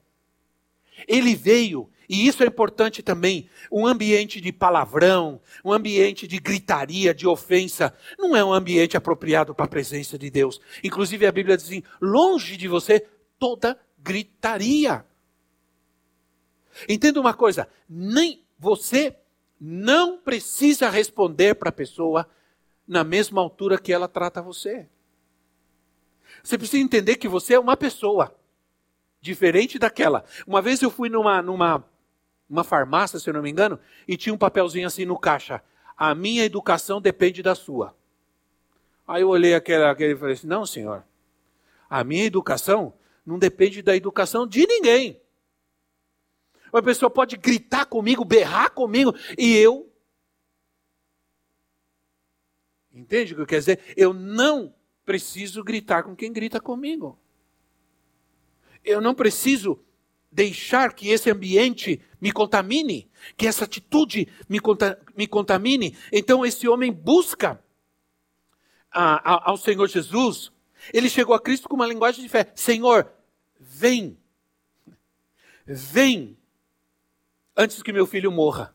Ele 1.07 1.35
veio 1.35 1.89
e 2.13 2.27
isso 2.27 2.43
é 2.43 2.47
importante 2.47 3.03
também. 3.03 3.49
Um 3.71 3.87
ambiente 3.87 4.39
de 4.39 4.53
palavrão, 4.53 5.41
um 5.65 5.73
ambiente 5.73 6.27
de 6.27 6.39
gritaria, 6.39 7.15
de 7.15 7.27
ofensa, 7.27 7.97
não 8.19 8.37
é 8.37 8.45
um 8.45 8.53
ambiente 8.53 8.99
apropriado 8.99 9.55
para 9.55 9.65
a 9.65 9.69
presença 9.69 10.19
de 10.19 10.29
Deus. 10.29 10.61
Inclusive 10.85 11.27
a 11.27 11.33
Bíblia 11.33 11.57
diz 11.57 11.65
assim: 11.65 11.83
longe 11.99 12.59
de 12.59 12.69
você 12.69 13.07
toda 13.39 13.81
gritaria. 13.99 15.07
Entenda 16.87 17.19
uma 17.19 17.33
coisa: 17.33 17.67
nem 17.89 18.45
você 18.59 19.17
não 19.65 20.19
precisa 20.19 20.91
responder 20.91 21.55
para 21.55 21.69
a 21.69 21.73
pessoa 21.73 22.29
na 22.85 23.05
mesma 23.05 23.41
altura 23.41 23.79
que 23.79 23.93
ela 23.93 24.09
trata 24.09 24.43
você. 24.43 24.89
Você 26.43 26.59
precisa 26.59 26.83
entender 26.83 27.15
que 27.15 27.29
você 27.29 27.55
é 27.55 27.61
uma 27.61 27.77
pessoa 27.77 28.35
diferente 29.21 29.79
daquela. 29.79 30.25
Uma 30.49 30.61
vez 30.61 30.83
eu 30.83 30.91
fui 30.91 31.09
numa, 31.09 31.41
numa 31.41 31.85
uma 32.51 32.65
farmácia, 32.65 33.21
se 33.21 33.31
eu 33.31 33.35
não 33.35 33.41
me 33.41 33.51
engano, 33.51 33.79
e 34.09 34.17
tinha 34.17 34.35
um 34.35 34.39
papelzinho 34.39 34.85
assim 34.85 35.05
no 35.05 35.17
caixa. 35.17 35.63
A 35.97 36.13
minha 36.13 36.45
educação 36.45 37.01
depende 37.01 37.41
da 37.41 37.55
sua. 37.55 37.95
Aí 39.07 39.23
eu 39.23 39.29
olhei 39.29 39.55
aquele, 39.55 39.85
aquele 39.85 40.15
e 40.15 40.17
falei 40.17 40.35
assim: 40.35 40.49
não, 40.49 40.67
senhor. 40.67 41.05
A 41.89 42.03
minha 42.03 42.25
educação 42.25 42.93
não 43.25 43.39
depende 43.39 43.81
da 43.81 43.95
educação 43.95 44.45
de 44.45 44.67
ninguém. 44.67 45.22
Uma 46.73 46.83
pessoa 46.83 47.11
pode 47.11 47.37
gritar 47.37 47.85
comigo, 47.85 48.25
berrar 48.25 48.71
comigo, 48.71 49.15
e 49.37 49.55
eu. 49.57 49.93
Entende 52.91 53.33
o 53.33 53.37
que 53.37 53.43
eu 53.43 53.47
quero 53.47 53.61
dizer? 53.61 53.95
Eu 53.97 54.15
não 54.15 54.75
preciso 55.05 55.63
gritar 55.63 56.03
com 56.03 56.17
quem 56.17 56.33
grita 56.33 56.61
comigo. 56.61 57.19
Eu 58.83 59.01
não 59.01 59.15
preciso 59.15 59.79
deixar 60.31 60.95
que 60.95 61.09
esse 61.09 61.31
ambiente 61.31 62.01
me 62.19 62.33
contamine, 62.33 63.11
que 63.37 63.47
essa 63.47 63.65
atitude 63.65 64.29
me, 64.49 64.59
conta, 64.59 64.99
me 65.15 65.27
contamine. 65.27 65.97
Então 66.11 66.45
esse 66.45 66.67
homem 66.67 66.91
busca 66.91 67.63
a, 68.91 69.35
a, 69.35 69.51
ao 69.51 69.59
Senhor 69.59 69.87
Jesus. 69.89 70.51
Ele 70.93 71.11
chegou 71.11 71.35
a 71.35 71.41
Cristo 71.41 71.69
com 71.69 71.77
uma 71.77 71.87
linguagem 71.87 72.23
de 72.23 72.29
fé: 72.31 72.51
Senhor, 72.55 73.13
vem, 73.61 74.19
vem, 75.67 76.37
antes 77.57 77.83
que 77.83 77.93
meu 77.93 78.07
filho 78.07 78.31
morra. 78.31 78.75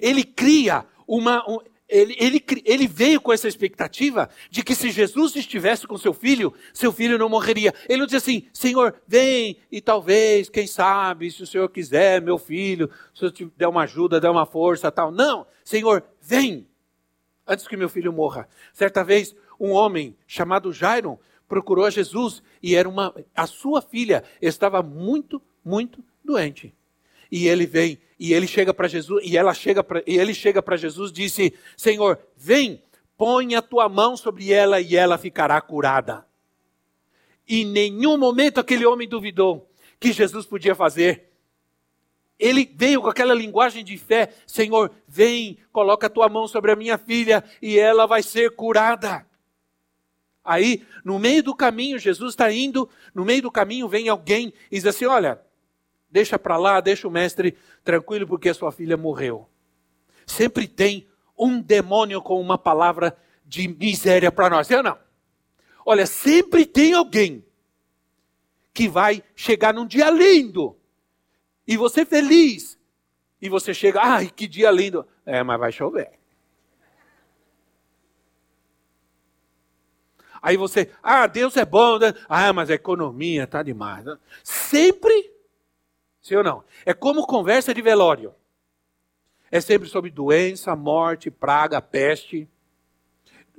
Ele 0.00 0.24
cria 0.24 0.84
uma, 1.06 1.48
um, 1.48 1.58
ele, 1.88 2.16
ele, 2.18 2.44
ele 2.64 2.86
veio 2.86 3.20
com 3.20 3.32
essa 3.32 3.46
expectativa 3.46 4.28
de 4.50 4.62
que 4.62 4.74
se 4.74 4.90
Jesus 4.90 5.36
estivesse 5.36 5.86
com 5.86 5.96
seu 5.98 6.14
filho, 6.14 6.52
seu 6.72 6.90
filho 6.90 7.18
não 7.18 7.28
morreria. 7.28 7.74
Ele 7.88 7.98
não 7.98 8.06
dizia 8.06 8.18
assim, 8.18 8.48
Senhor, 8.52 8.94
vem 9.06 9.58
e 9.70 9.80
talvez, 9.80 10.48
quem 10.48 10.66
sabe, 10.66 11.30
se 11.30 11.42
o 11.42 11.46
Senhor 11.46 11.68
quiser, 11.68 12.22
meu 12.22 12.38
filho, 12.38 12.90
se 13.14 13.24
eu 13.24 13.30
te 13.30 13.44
der 13.56 13.68
uma 13.68 13.82
ajuda, 13.82 14.20
der 14.20 14.30
uma 14.30 14.46
força, 14.46 14.90
tal. 14.90 15.10
Não, 15.10 15.46
Senhor, 15.62 16.02
vem, 16.20 16.66
antes 17.46 17.68
que 17.68 17.76
meu 17.76 17.88
filho 17.88 18.12
morra. 18.12 18.48
Certa 18.72 19.04
vez, 19.04 19.36
um 19.60 19.70
homem 19.70 20.16
chamado 20.26 20.72
Jairo 20.72 21.20
procurou 21.46 21.84
a 21.84 21.90
Jesus 21.90 22.42
e 22.62 22.74
era 22.74 22.88
uma, 22.88 23.14
a 23.36 23.46
sua 23.46 23.82
filha 23.82 24.24
estava 24.40 24.82
muito, 24.82 25.40
muito 25.62 26.02
doente. 26.24 26.74
E 27.36 27.48
ele 27.48 27.66
vem 27.66 27.98
e 28.16 28.32
ele 28.32 28.46
chega 28.46 28.72
para 28.72 28.86
Jesus 28.86 29.20
e 29.26 29.36
ela 29.36 29.52
chega 29.52 29.82
pra, 29.82 30.00
e 30.06 30.16
ele 30.16 30.32
chega 30.32 30.62
para 30.62 30.76
Jesus 30.76 31.10
disse: 31.10 31.52
Senhor, 31.76 32.16
vem, 32.36 32.80
põe 33.16 33.56
a 33.56 33.60
tua 33.60 33.88
mão 33.88 34.16
sobre 34.16 34.52
ela 34.52 34.80
e 34.80 34.94
ela 34.94 35.18
ficará 35.18 35.60
curada. 35.60 36.24
Em 37.48 37.64
nenhum 37.64 38.16
momento 38.16 38.60
aquele 38.60 38.86
homem 38.86 39.08
duvidou 39.08 39.68
que 39.98 40.12
Jesus 40.12 40.46
podia 40.46 40.76
fazer. 40.76 41.24
Ele 42.38 42.72
veio 42.72 43.02
com 43.02 43.08
aquela 43.08 43.34
linguagem 43.34 43.84
de 43.84 43.98
fé: 43.98 44.32
Senhor, 44.46 44.92
vem, 45.08 45.58
coloca 45.72 46.06
a 46.06 46.10
tua 46.10 46.28
mão 46.28 46.46
sobre 46.46 46.70
a 46.70 46.76
minha 46.76 46.96
filha 46.96 47.42
e 47.60 47.76
ela 47.76 48.06
vai 48.06 48.22
ser 48.22 48.52
curada. 48.52 49.26
Aí, 50.44 50.86
no 51.04 51.18
meio 51.18 51.42
do 51.42 51.52
caminho, 51.52 51.98
Jesus 51.98 52.34
está 52.34 52.52
indo, 52.52 52.88
no 53.12 53.24
meio 53.24 53.42
do 53.42 53.50
caminho 53.50 53.88
vem 53.88 54.08
alguém 54.08 54.54
e 54.70 54.76
diz 54.76 54.86
assim: 54.86 55.06
Olha, 55.06 55.42
Deixa 56.14 56.38
para 56.38 56.56
lá, 56.56 56.80
deixa 56.80 57.08
o 57.08 57.10
mestre 57.10 57.58
tranquilo 57.82 58.24
porque 58.24 58.48
a 58.48 58.54
sua 58.54 58.70
filha 58.70 58.96
morreu. 58.96 59.48
Sempre 60.24 60.68
tem 60.68 61.08
um 61.36 61.60
demônio 61.60 62.22
com 62.22 62.40
uma 62.40 62.56
palavra 62.56 63.16
de 63.44 63.66
miséria 63.66 64.30
para 64.30 64.48
nós, 64.48 64.68
não? 64.68 64.96
Olha, 65.84 66.06
sempre 66.06 66.64
tem 66.66 66.92
alguém 66.92 67.44
que 68.72 68.88
vai 68.88 69.24
chegar 69.34 69.74
num 69.74 69.84
dia 69.84 70.08
lindo 70.08 70.78
e 71.66 71.76
você 71.76 72.04
feliz 72.04 72.78
e 73.42 73.48
você 73.48 73.74
chega, 73.74 74.00
ai, 74.00 74.30
que 74.30 74.46
dia 74.46 74.70
lindo. 74.70 75.04
É, 75.26 75.42
mas 75.42 75.58
vai 75.58 75.72
chover. 75.72 76.12
Aí 80.40 80.56
você, 80.56 80.92
ah, 81.02 81.26
Deus 81.26 81.56
é 81.56 81.64
bom, 81.64 81.98
né? 81.98 82.14
ah, 82.28 82.52
mas 82.52 82.70
a 82.70 82.74
economia 82.74 83.48
tá 83.48 83.64
demais. 83.64 84.04
Sempre 84.44 85.33
Sim 86.24 86.36
ou 86.36 86.42
não? 86.42 86.64
É 86.86 86.94
como 86.94 87.26
conversa 87.26 87.74
de 87.74 87.82
velório. 87.82 88.34
É 89.50 89.60
sempre 89.60 89.86
sobre 89.86 90.10
doença, 90.10 90.74
morte, 90.74 91.30
praga, 91.30 91.82
peste. 91.82 92.48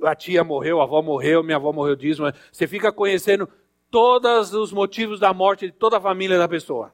A 0.02 0.16
tia 0.16 0.42
morreu, 0.42 0.80
a 0.80 0.82
avó 0.82 1.00
morreu, 1.00 1.44
minha 1.44 1.56
avó 1.56 1.72
morreu 1.72 1.94
disso. 1.94 2.22
Você 2.50 2.66
fica 2.66 2.90
conhecendo 2.90 3.48
todos 3.88 4.52
os 4.52 4.72
motivos 4.72 5.20
da 5.20 5.32
morte 5.32 5.66
de 5.66 5.72
toda 5.72 5.98
a 5.98 6.00
família 6.00 6.36
da 6.38 6.48
pessoa. 6.48 6.92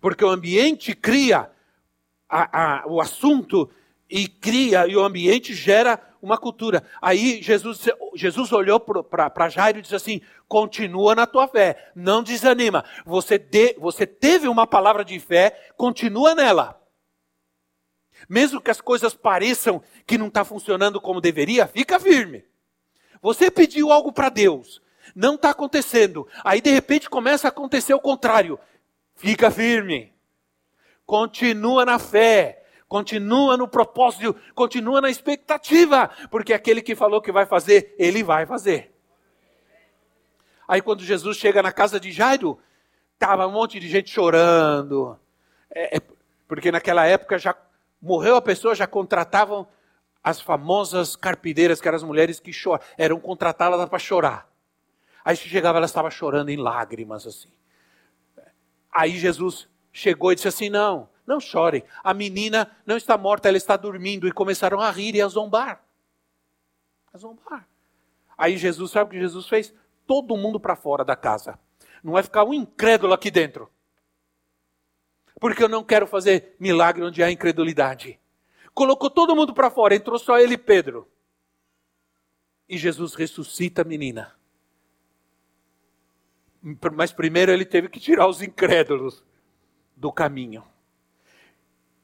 Porque 0.00 0.24
o 0.24 0.30
ambiente 0.30 0.94
cria 0.94 1.50
a, 2.28 2.82
a, 2.82 2.86
o 2.86 3.00
assunto 3.00 3.68
e 4.08 4.28
cria, 4.28 4.86
e 4.86 4.96
o 4.96 5.02
ambiente 5.02 5.52
gera 5.52 6.00
uma 6.26 6.36
cultura. 6.36 6.82
Aí 7.00 7.40
Jesus, 7.40 7.88
Jesus 8.14 8.52
olhou 8.52 8.80
para 8.80 9.48
Jairo 9.48 9.78
e 9.78 9.82
disse 9.82 9.94
assim: 9.94 10.20
continua 10.48 11.14
na 11.14 11.26
tua 11.26 11.46
fé, 11.46 11.90
não 11.94 12.22
desanima. 12.22 12.84
Você, 13.04 13.38
de, 13.38 13.74
você 13.78 14.06
teve 14.06 14.48
uma 14.48 14.66
palavra 14.66 15.04
de 15.04 15.18
fé, 15.20 15.70
continua 15.76 16.34
nela. 16.34 16.80
Mesmo 18.28 18.60
que 18.60 18.70
as 18.70 18.80
coisas 18.80 19.14
pareçam 19.14 19.82
que 20.06 20.18
não 20.18 20.26
está 20.26 20.44
funcionando 20.44 21.00
como 21.00 21.20
deveria, 21.20 21.66
fica 21.66 22.00
firme. 22.00 22.44
Você 23.22 23.50
pediu 23.50 23.92
algo 23.92 24.12
para 24.12 24.28
Deus, 24.28 24.82
não 25.14 25.36
está 25.36 25.50
acontecendo. 25.50 26.26
Aí 26.42 26.60
de 26.60 26.70
repente 26.70 27.08
começa 27.08 27.46
a 27.46 27.50
acontecer 27.50 27.94
o 27.94 28.00
contrário. 28.00 28.58
Fica 29.14 29.50
firme. 29.50 30.12
Continua 31.06 31.84
na 31.84 31.98
fé 31.98 32.65
Continua 32.88 33.56
no 33.56 33.66
propósito, 33.66 34.34
continua 34.54 35.00
na 35.00 35.10
expectativa, 35.10 36.08
porque 36.30 36.52
aquele 36.52 36.80
que 36.80 36.94
falou 36.94 37.20
que 37.20 37.32
vai 37.32 37.44
fazer, 37.44 37.94
ele 37.98 38.22
vai 38.22 38.46
fazer. 38.46 38.94
Aí 40.68 40.80
quando 40.80 41.02
Jesus 41.02 41.36
chega 41.36 41.62
na 41.62 41.72
casa 41.72 41.98
de 41.98 42.12
Jairo, 42.12 42.58
tava 43.18 43.46
um 43.46 43.52
monte 43.52 43.80
de 43.80 43.88
gente 43.88 44.10
chorando, 44.10 45.18
é, 45.70 45.96
é, 45.96 46.00
porque 46.46 46.70
naquela 46.70 47.04
época 47.06 47.38
já 47.38 47.56
morreu 48.00 48.36
a 48.36 48.42
pessoa, 48.42 48.74
já 48.74 48.86
contratavam 48.86 49.66
as 50.22 50.40
famosas 50.40 51.16
carpideiras, 51.16 51.80
que 51.80 51.88
eram 51.88 51.96
as 51.96 52.02
mulheres 52.02 52.40
que 52.40 52.52
choram, 52.52 52.82
eram 52.98 53.18
contratadas 53.18 53.88
para 53.88 53.98
chorar. 53.98 54.48
Aí 55.24 55.36
chegava, 55.36 55.78
ela 55.78 55.86
estava 55.86 56.10
chorando 56.10 56.50
em 56.50 56.56
lágrimas 56.56 57.26
assim. 57.26 57.48
Aí 58.92 59.18
Jesus 59.18 59.68
chegou 59.92 60.30
e 60.30 60.34
disse 60.34 60.48
assim: 60.48 60.70
Não, 60.70 61.08
não 61.26 61.40
chorem. 61.40 61.82
A 62.04 62.14
menina 62.14 62.70
não 62.86 62.96
está 62.96 63.18
morta, 63.18 63.48
ela 63.48 63.56
está 63.56 63.76
dormindo. 63.76 64.28
E 64.28 64.32
começaram 64.32 64.80
a 64.80 64.90
rir 64.90 65.14
e 65.14 65.20
a 65.20 65.28
zombar. 65.28 65.84
A 67.12 67.18
zombar. 67.18 67.68
Aí 68.38 68.56
Jesus, 68.56 68.92
sabe 68.92 69.08
o 69.08 69.12
que 69.12 69.20
Jesus 69.20 69.48
fez? 69.48 69.74
Todo 70.06 70.36
mundo 70.36 70.60
para 70.60 70.76
fora 70.76 71.04
da 71.04 71.16
casa. 71.16 71.58
Não 72.02 72.12
vai 72.12 72.22
ficar 72.22 72.44
um 72.44 72.54
incrédulo 72.54 73.12
aqui 73.12 73.30
dentro. 73.30 73.70
Porque 75.40 75.62
eu 75.62 75.68
não 75.68 75.82
quero 75.82 76.06
fazer 76.06 76.54
milagre 76.60 77.02
onde 77.02 77.22
há 77.22 77.30
incredulidade. 77.30 78.20
Colocou 78.72 79.10
todo 79.10 79.34
mundo 79.34 79.52
para 79.52 79.70
fora, 79.70 79.94
entrou 79.94 80.18
só 80.18 80.38
ele 80.38 80.54
e 80.54 80.58
Pedro. 80.58 81.10
E 82.68 82.78
Jesus 82.78 83.14
ressuscita 83.14 83.82
a 83.82 83.84
menina. 83.84 84.34
Mas 86.92 87.12
primeiro 87.12 87.52
ele 87.52 87.64
teve 87.64 87.88
que 87.88 88.00
tirar 88.00 88.26
os 88.26 88.42
incrédulos 88.42 89.24
do 89.96 90.12
caminho. 90.12 90.64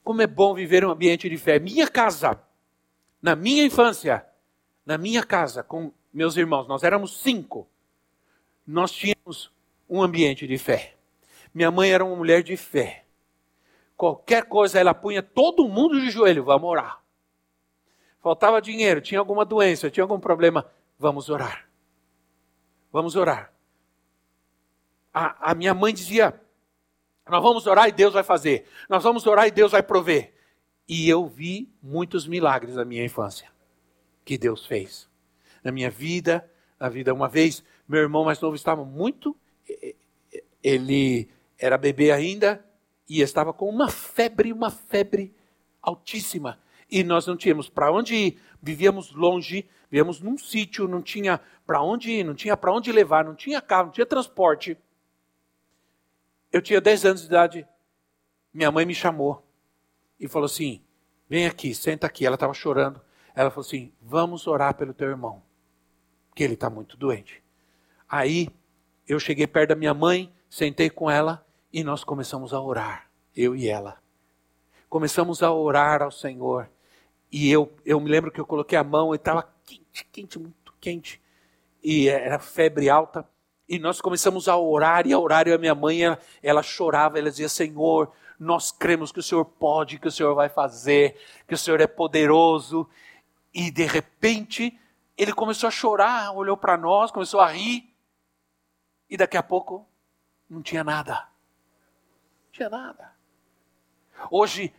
Como 0.03 0.21
é 0.21 0.27
bom 0.27 0.53
viver 0.53 0.85
um 0.85 0.91
ambiente 0.91 1.29
de 1.29 1.37
fé. 1.37 1.59
Minha 1.59 1.87
casa, 1.87 2.39
na 3.21 3.35
minha 3.35 3.63
infância, 3.63 4.25
na 4.85 4.97
minha 4.97 5.23
casa, 5.23 5.63
com 5.63 5.91
meus 6.13 6.35
irmãos, 6.35 6.67
nós 6.67 6.83
éramos 6.83 7.21
cinco. 7.21 7.67
Nós 8.67 8.91
tínhamos 8.91 9.51
um 9.89 10.01
ambiente 10.01 10.45
de 10.45 10.57
fé. 10.57 10.95
Minha 11.53 11.71
mãe 11.71 11.91
era 11.91 12.03
uma 12.03 12.15
mulher 12.15 12.43
de 12.43 12.57
fé. 12.57 13.05
Qualquer 13.95 14.45
coisa 14.45 14.79
ela 14.79 14.93
punha 14.93 15.23
todo 15.23 15.67
mundo 15.67 15.99
de 16.01 16.09
joelho, 16.09 16.43
vamos 16.43 16.69
orar. 16.69 17.01
Faltava 18.21 18.61
dinheiro, 18.61 19.01
tinha 19.01 19.19
alguma 19.19 19.45
doença, 19.45 19.89
tinha 19.89 20.03
algum 20.03 20.19
problema, 20.19 20.65
vamos 20.97 21.29
orar. 21.29 21.69
Vamos 22.91 23.15
orar. 23.15 23.53
A, 25.13 25.51
a 25.51 25.55
minha 25.55 25.73
mãe 25.73 25.93
dizia: 25.93 26.39
Nós 27.29 27.41
vamos 27.41 27.65
orar 27.67 27.87
e 27.87 27.91
Deus 27.91 28.13
vai 28.13 28.23
fazer. 28.23 28.65
Nós 28.89 29.03
vamos 29.03 29.25
orar 29.25 29.47
e 29.47 29.51
Deus 29.51 29.71
vai 29.71 29.81
prover. 29.81 30.33
E 30.87 31.07
eu 31.07 31.25
vi 31.25 31.73
muitos 31.81 32.27
milagres 32.27 32.75
na 32.75 32.83
minha 32.83 33.03
infância 33.03 33.49
que 34.25 34.37
Deus 34.37 34.65
fez. 34.65 35.09
Na 35.63 35.71
minha 35.71 35.89
vida, 35.89 36.49
na 36.79 36.89
vida, 36.89 37.13
uma 37.13 37.29
vez, 37.29 37.63
meu 37.87 38.01
irmão 38.01 38.25
mais 38.25 38.39
novo 38.41 38.55
estava 38.55 38.83
muito. 38.83 39.35
Ele 40.61 41.29
era 41.57 41.77
bebê 41.77 42.11
ainda 42.11 42.63
e 43.07 43.21
estava 43.21 43.53
com 43.53 43.69
uma 43.69 43.89
febre, 43.89 44.51
uma 44.51 44.69
febre 44.69 45.33
altíssima. 45.81 46.59
E 46.91 47.03
nós 47.03 47.25
não 47.25 47.37
tínhamos 47.37 47.69
para 47.69 47.91
onde 47.91 48.15
ir, 48.15 48.41
vivíamos 48.61 49.13
longe, 49.13 49.67
vivíamos 49.89 50.19
num 50.19 50.37
sítio, 50.37 50.87
não 50.87 51.01
tinha 51.01 51.39
para 51.65 51.81
onde 51.81 52.11
ir, 52.11 52.23
não 52.23 52.35
tinha 52.35 52.55
para 52.57 52.73
onde 52.73 52.91
levar, 52.91 53.23
não 53.23 53.33
tinha 53.33 53.61
carro, 53.61 53.85
não 53.85 53.93
tinha 53.93 54.05
transporte. 54.05 54.77
Eu 56.53 56.61
tinha 56.61 56.79
10 56.79 57.05
anos 57.05 57.21
de 57.21 57.27
idade, 57.27 57.67
minha 58.53 58.71
mãe 58.71 58.85
me 58.85 58.93
chamou 58.93 59.43
e 60.19 60.27
falou 60.27 60.45
assim: 60.45 60.83
vem 61.27 61.47
aqui, 61.47 61.73
senta 61.73 62.05
aqui. 62.05 62.27
Ela 62.27 62.35
estava 62.35 62.53
chorando. 62.53 63.01
Ela 63.33 63.49
falou 63.49 63.65
assim: 63.65 63.91
vamos 63.99 64.45
orar 64.45 64.75
pelo 64.75 64.93
teu 64.93 65.09
irmão, 65.09 65.41
que 66.35 66.43
ele 66.43 66.53
está 66.53 66.69
muito 66.69 66.95
doente. 66.95 67.43
Aí 68.07 68.49
eu 69.07 69.19
cheguei 69.19 69.47
perto 69.47 69.69
da 69.69 69.75
minha 69.75 69.95
mãe, 69.95 70.31
sentei 70.47 70.91
com 70.91 71.09
ela 71.09 71.43
e 71.73 71.83
nós 71.83 72.03
começamos 72.03 72.53
a 72.53 72.61
orar, 72.61 73.09
eu 73.35 73.55
e 73.55 73.67
ela. 73.67 73.99
Começamos 74.87 75.41
a 75.41 75.51
orar 75.51 76.03
ao 76.03 76.11
Senhor. 76.11 76.69
E 77.31 77.49
eu, 77.49 77.73
eu 77.83 77.99
me 77.99 78.11
lembro 78.11 78.31
que 78.31 78.39
eu 78.39 78.45
coloquei 78.45 78.77
a 78.77 78.83
mão 78.83 79.11
e 79.11 79.15
estava 79.15 79.51
quente, 79.65 80.05
quente, 80.11 80.37
muito 80.37 80.71
quente. 80.79 81.19
E 81.83 82.07
era 82.07 82.37
febre 82.37 82.91
alta. 82.91 83.27
E 83.67 83.79
nós 83.79 84.01
começamos 84.01 84.47
a 84.47 84.57
orar 84.57 85.07
e 85.07 85.13
a 85.13 85.19
orar. 85.19 85.47
E 85.47 85.53
a 85.53 85.57
minha 85.57 85.75
mãe, 85.75 86.03
ela, 86.03 86.19
ela 86.41 86.63
chorava, 86.63 87.17
ela 87.17 87.29
dizia: 87.29 87.49
Senhor, 87.49 88.11
nós 88.39 88.71
cremos 88.71 89.11
que 89.11 89.19
o 89.19 89.23
Senhor 89.23 89.45
pode, 89.45 89.99
que 89.99 90.07
o 90.07 90.11
Senhor 90.11 90.35
vai 90.35 90.49
fazer, 90.49 91.17
que 91.47 91.53
o 91.53 91.57
Senhor 91.57 91.79
é 91.79 91.87
poderoso. 91.87 92.89
E 93.53 93.71
de 93.71 93.85
repente, 93.85 94.77
ele 95.17 95.31
começou 95.31 95.67
a 95.67 95.71
chorar, 95.71 96.31
olhou 96.31 96.57
para 96.57 96.77
nós, 96.77 97.11
começou 97.11 97.39
a 97.39 97.47
rir. 97.47 97.89
E 99.09 99.15
daqui 99.15 99.37
a 99.37 99.43
pouco, 99.43 99.87
não 100.49 100.61
tinha 100.61 100.83
nada. 100.83 101.13
Não 102.45 102.51
tinha 102.51 102.69
nada. 102.69 103.13
Hoje, 104.29 104.73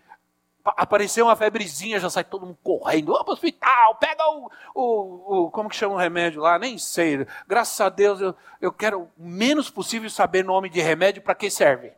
apareceu 0.64 1.26
uma 1.26 1.36
febrezinha, 1.36 2.00
já 2.00 2.08
sai 2.08 2.24
todo 2.24 2.46
mundo 2.46 2.58
correndo, 2.62 3.12
vamos 3.12 3.24
para 3.24 3.30
o 3.30 3.34
hospital, 3.34 3.94
pega 3.96 4.24
o, 4.30 4.50
o, 4.74 5.44
o, 5.44 5.50
como 5.50 5.68
que 5.68 5.76
chama 5.76 5.94
o 5.94 5.98
remédio 5.98 6.40
lá, 6.40 6.58
nem 6.58 6.78
sei, 6.78 7.26
graças 7.46 7.78
a 7.80 7.90
Deus 7.90 8.20
eu, 8.20 8.34
eu 8.60 8.72
quero 8.72 9.02
o 9.02 9.10
menos 9.18 9.68
possível 9.68 10.08
saber 10.08 10.42
nome 10.42 10.70
de 10.70 10.80
remédio, 10.80 11.22
para 11.22 11.34
que 11.34 11.50
serve. 11.50 11.92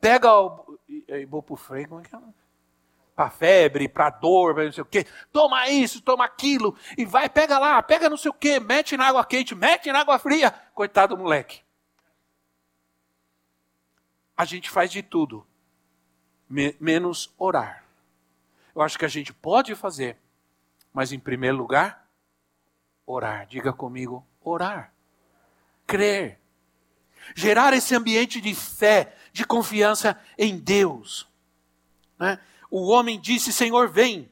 Pega 0.00 0.32
o 0.34 0.78
ibuprofeno, 0.88 1.88
como 1.88 2.00
é 2.00 2.04
que 2.04 2.16
é? 2.16 2.18
Para 3.14 3.30
febre, 3.30 3.88
para 3.88 4.10
dor, 4.10 4.54
para 4.54 4.64
não 4.64 4.72
sei 4.72 4.82
o 4.82 4.86
quê, 4.86 5.06
toma 5.30 5.68
isso, 5.68 6.00
toma 6.00 6.24
aquilo, 6.24 6.74
e 6.96 7.04
vai, 7.04 7.28
pega 7.28 7.58
lá, 7.58 7.82
pega 7.82 8.08
não 8.08 8.16
sei 8.16 8.30
o 8.30 8.34
quê, 8.34 8.58
mete 8.58 8.96
na 8.96 9.08
água 9.08 9.24
quente, 9.24 9.54
mete 9.54 9.92
na 9.92 10.00
água 10.00 10.18
fria, 10.18 10.50
coitado 10.74 11.14
do 11.14 11.22
moleque. 11.22 11.62
A 14.36 14.44
gente 14.44 14.68
faz 14.70 14.90
de 14.90 15.02
tudo 15.02 15.46
me, 16.48 16.76
menos 16.80 17.32
orar. 17.38 17.84
Eu 18.74 18.82
acho 18.82 18.98
que 18.98 19.04
a 19.04 19.08
gente 19.08 19.32
pode 19.32 19.74
fazer, 19.74 20.16
mas 20.92 21.12
em 21.12 21.18
primeiro 21.18 21.56
lugar, 21.56 22.08
orar. 23.06 23.46
Diga 23.46 23.72
comigo, 23.72 24.26
orar. 24.40 24.92
Crer. 25.86 26.40
Gerar 27.34 27.72
esse 27.72 27.94
ambiente 27.94 28.40
de 28.40 28.54
fé, 28.54 29.16
de 29.32 29.44
confiança 29.46 30.20
em 30.36 30.58
Deus. 30.58 31.26
Né? 32.18 32.38
O 32.70 32.88
homem 32.88 33.20
disse: 33.20 33.52
Senhor, 33.52 33.88
vem. 33.88 34.30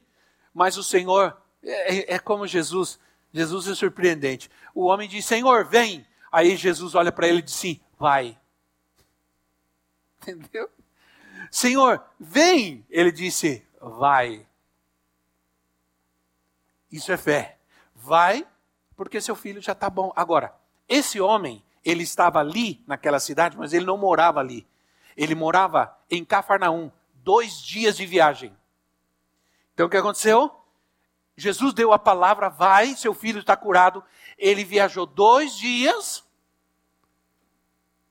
Mas 0.53 0.77
o 0.77 0.83
Senhor, 0.83 1.35
é, 1.63 2.15
é 2.15 2.19
como 2.19 2.45
Jesus, 2.45 2.99
Jesus 3.33 3.67
é 3.67 3.75
surpreendente. 3.75 4.49
O 4.75 4.85
homem 4.85 5.07
diz: 5.07 5.25
Senhor, 5.25 5.65
vem. 5.65 6.05
Aí 6.31 6.55
Jesus 6.55 6.95
olha 6.95 7.11
para 7.11 7.27
ele 7.27 7.39
e 7.39 7.41
diz 7.41 7.55
assim: 7.55 7.79
Vai. 7.97 8.37
Entendeu? 10.21 10.69
Senhor, 11.51 12.03
vem. 12.19 12.85
Ele 12.89 13.11
disse: 13.11 13.65
Vai. 13.79 14.47
Isso 16.91 17.11
é 17.11 17.17
fé. 17.17 17.57
Vai, 17.95 18.45
porque 18.95 19.19
seu 19.19 19.35
filho 19.35 19.61
já 19.61 19.71
está 19.71 19.89
bom. 19.89 20.13
Agora, 20.15 20.55
esse 20.87 21.19
homem, 21.19 21.63
ele 21.83 22.03
estava 22.03 22.39
ali 22.39 22.83
naquela 22.85 23.19
cidade, 23.19 23.57
mas 23.57 23.73
ele 23.73 23.85
não 23.85 23.97
morava 23.97 24.39
ali. 24.39 24.67
Ele 25.17 25.35
morava 25.35 25.97
em 26.09 26.23
Cafarnaum, 26.23 26.91
dois 27.15 27.61
dias 27.61 27.97
de 27.97 28.05
viagem. 28.05 28.55
Então 29.73 29.87
o 29.87 29.89
que 29.89 29.97
aconteceu? 29.97 30.51
Jesus 31.35 31.73
deu 31.73 31.91
a 31.91 31.97
palavra, 31.97 32.47
vai, 32.49 32.95
seu 32.95 33.13
filho 33.13 33.39
está 33.39 33.57
curado. 33.57 34.03
Ele 34.37 34.63
viajou 34.63 35.05
dois 35.05 35.57
dias. 35.57 36.23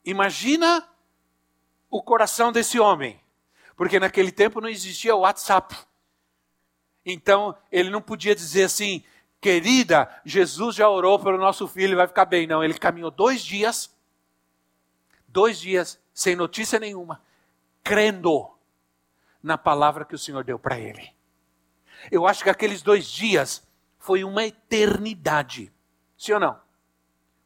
Imagina 0.04 0.88
o 1.88 2.02
coração 2.02 2.50
desse 2.50 2.80
homem. 2.80 3.21
Porque 3.82 3.98
naquele 3.98 4.30
tempo 4.30 4.60
não 4.60 4.68
existia 4.68 5.16
WhatsApp. 5.16 5.76
Então, 7.04 7.52
ele 7.68 7.90
não 7.90 8.00
podia 8.00 8.32
dizer 8.32 8.62
assim, 8.62 9.02
querida, 9.40 10.08
Jesus 10.24 10.76
já 10.76 10.88
orou 10.88 11.18
pelo 11.18 11.36
nosso 11.36 11.66
filho, 11.66 11.96
vai 11.96 12.06
ficar 12.06 12.24
bem. 12.24 12.46
Não, 12.46 12.62
ele 12.62 12.74
caminhou 12.74 13.10
dois 13.10 13.42
dias, 13.42 13.92
dois 15.26 15.58
dias, 15.58 16.00
sem 16.14 16.36
notícia 16.36 16.78
nenhuma, 16.78 17.20
crendo 17.82 18.52
na 19.42 19.58
palavra 19.58 20.04
que 20.04 20.14
o 20.14 20.18
Senhor 20.18 20.44
deu 20.44 20.60
para 20.60 20.78
ele. 20.78 21.12
Eu 22.08 22.24
acho 22.24 22.44
que 22.44 22.50
aqueles 22.50 22.82
dois 22.82 23.04
dias 23.04 23.66
foi 23.98 24.22
uma 24.22 24.44
eternidade. 24.44 25.72
Sim 26.16 26.34
ou 26.34 26.38
não? 26.38 26.60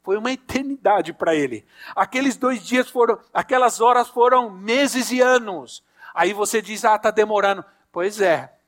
Foi 0.02 0.18
uma 0.18 0.32
eternidade 0.32 1.14
para 1.14 1.34
ele. 1.34 1.64
Aqueles 1.94 2.36
dois 2.36 2.62
dias 2.62 2.90
foram, 2.90 3.18
aquelas 3.32 3.80
horas 3.80 4.10
foram 4.10 4.50
meses 4.50 5.10
e 5.10 5.22
anos. 5.22 5.82
Aí 6.16 6.32
você 6.32 6.62
diz, 6.62 6.82
ah, 6.86 6.96
está 6.96 7.10
demorando. 7.10 7.62
Pois 7.92 8.22
é. 8.22 8.58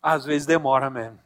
Às 0.00 0.24
vezes 0.24 0.46
demora 0.46 0.88
mesmo. 0.88 1.18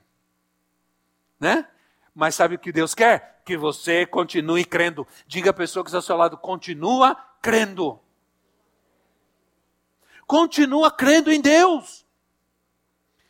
Né? 1.39 1.69
Mas 2.15 2.35
sabe 2.35 2.55
o 2.55 2.59
que 2.59 2.73
Deus 2.73 2.95
quer? 2.95 3.43
Que 3.45 3.55
você 3.55 4.07
continue 4.07 4.65
crendo. 4.65 5.07
Diga 5.27 5.51
a 5.51 5.53
pessoa 5.53 5.85
que 5.85 5.91
está 5.91 5.99
ao 5.99 6.03
seu 6.03 6.17
lado, 6.17 6.39
continua 6.39 7.15
crendo. 7.43 8.01
Continua 10.27 10.91
crendo 10.91 11.31
em 11.31 11.43
Deus. 11.43 12.07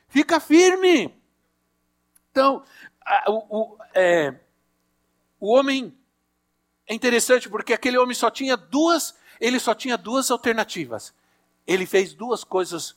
Fica 0.07 0.39
firme. 0.39 1.13
Então, 2.31 2.63
o, 3.27 3.59
o, 3.59 3.79
é, 3.95 4.33
o 5.41 5.53
homem 5.53 5.93
é 6.87 6.95
interessante 6.95 7.49
porque 7.49 7.73
aquele 7.73 7.99
homem 7.99 8.15
só 8.15 8.31
tinha 8.31 8.57
duas, 8.57 9.19
ele 9.41 9.59
só 9.59 9.75
tinha 9.75 9.99
duas 9.99 10.31
alternativas 10.31 11.13
ele 11.67 11.87
fez 11.87 12.15
duas 12.15 12.45
coisas 12.45 12.97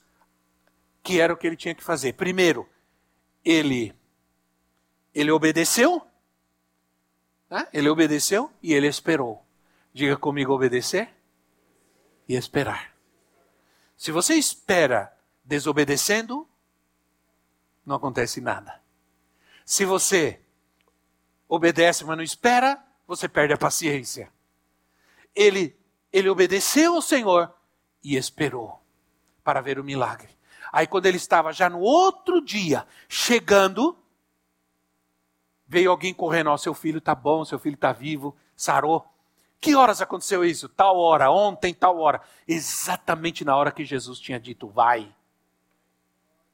que 1.04 1.20
era 1.20 1.34
o 1.34 1.38
que 1.38 1.46
ele 1.46 1.56
tinha 1.56 1.76
que 1.76 1.84
fazer. 1.84 2.14
Primeiro, 2.14 2.68
ele 3.44 3.96
ele 5.14 5.32
obedeceu, 5.32 6.06
né? 7.50 7.68
ele 7.72 7.88
obedeceu 7.88 8.52
e 8.62 8.74
ele 8.74 8.88
esperou. 8.88 9.46
Diga 9.94 10.18
comigo 10.18 10.54
obedecer 10.54 11.16
e 12.28 12.36
esperar. 12.36 12.94
Se 13.96 14.12
você 14.12 14.36
espera 14.36 15.16
desobedecendo, 15.42 16.46
não 17.86 17.96
acontece 17.96 18.42
nada. 18.42 18.84
Se 19.66 19.86
você 19.86 20.42
obedece, 21.48 22.04
mas 22.04 22.18
não 22.18 22.24
espera, 22.24 22.84
você 23.08 23.30
perde 23.30 23.54
a 23.54 23.58
paciência. 23.58 24.30
Ele, 25.34 25.80
ele 26.12 26.28
obedeceu 26.28 26.96
ao 26.96 27.02
Senhor 27.02 27.55
e 28.06 28.16
esperou 28.16 28.80
para 29.44 29.60
ver 29.62 29.80
o 29.80 29.84
milagre. 29.84 30.30
Aí, 30.72 30.86
quando 30.86 31.08
ele 31.08 31.18
estava 31.18 31.52
já 31.52 31.68
no 31.68 31.80
outro 31.80 32.40
dia, 32.40 32.86
chegando, 33.10 33.98
veio 35.68 35.90
alguém 35.90 36.14
correndo: 36.14 36.52
Ó, 36.52 36.58
seu 36.58 36.76
filho 36.76 37.00
está 37.00 37.16
bom, 37.16 37.44
seu 37.44 37.58
filho 37.58 37.74
está 37.74 37.92
vivo, 37.92 38.36
sarou. 38.56 39.06
Que 39.60 39.76
horas 39.76 40.02
aconteceu 40.02 40.46
isso? 40.46 40.70
Tal 40.70 40.98
hora, 41.00 41.32
ontem, 41.32 41.74
tal 41.74 42.00
hora. 42.00 42.22
Exatamente 42.48 43.44
na 43.44 43.56
hora 43.56 43.72
que 43.72 43.84
Jesus 43.84 44.20
tinha 44.20 44.40
dito: 44.40 44.68
vai, 44.68 45.14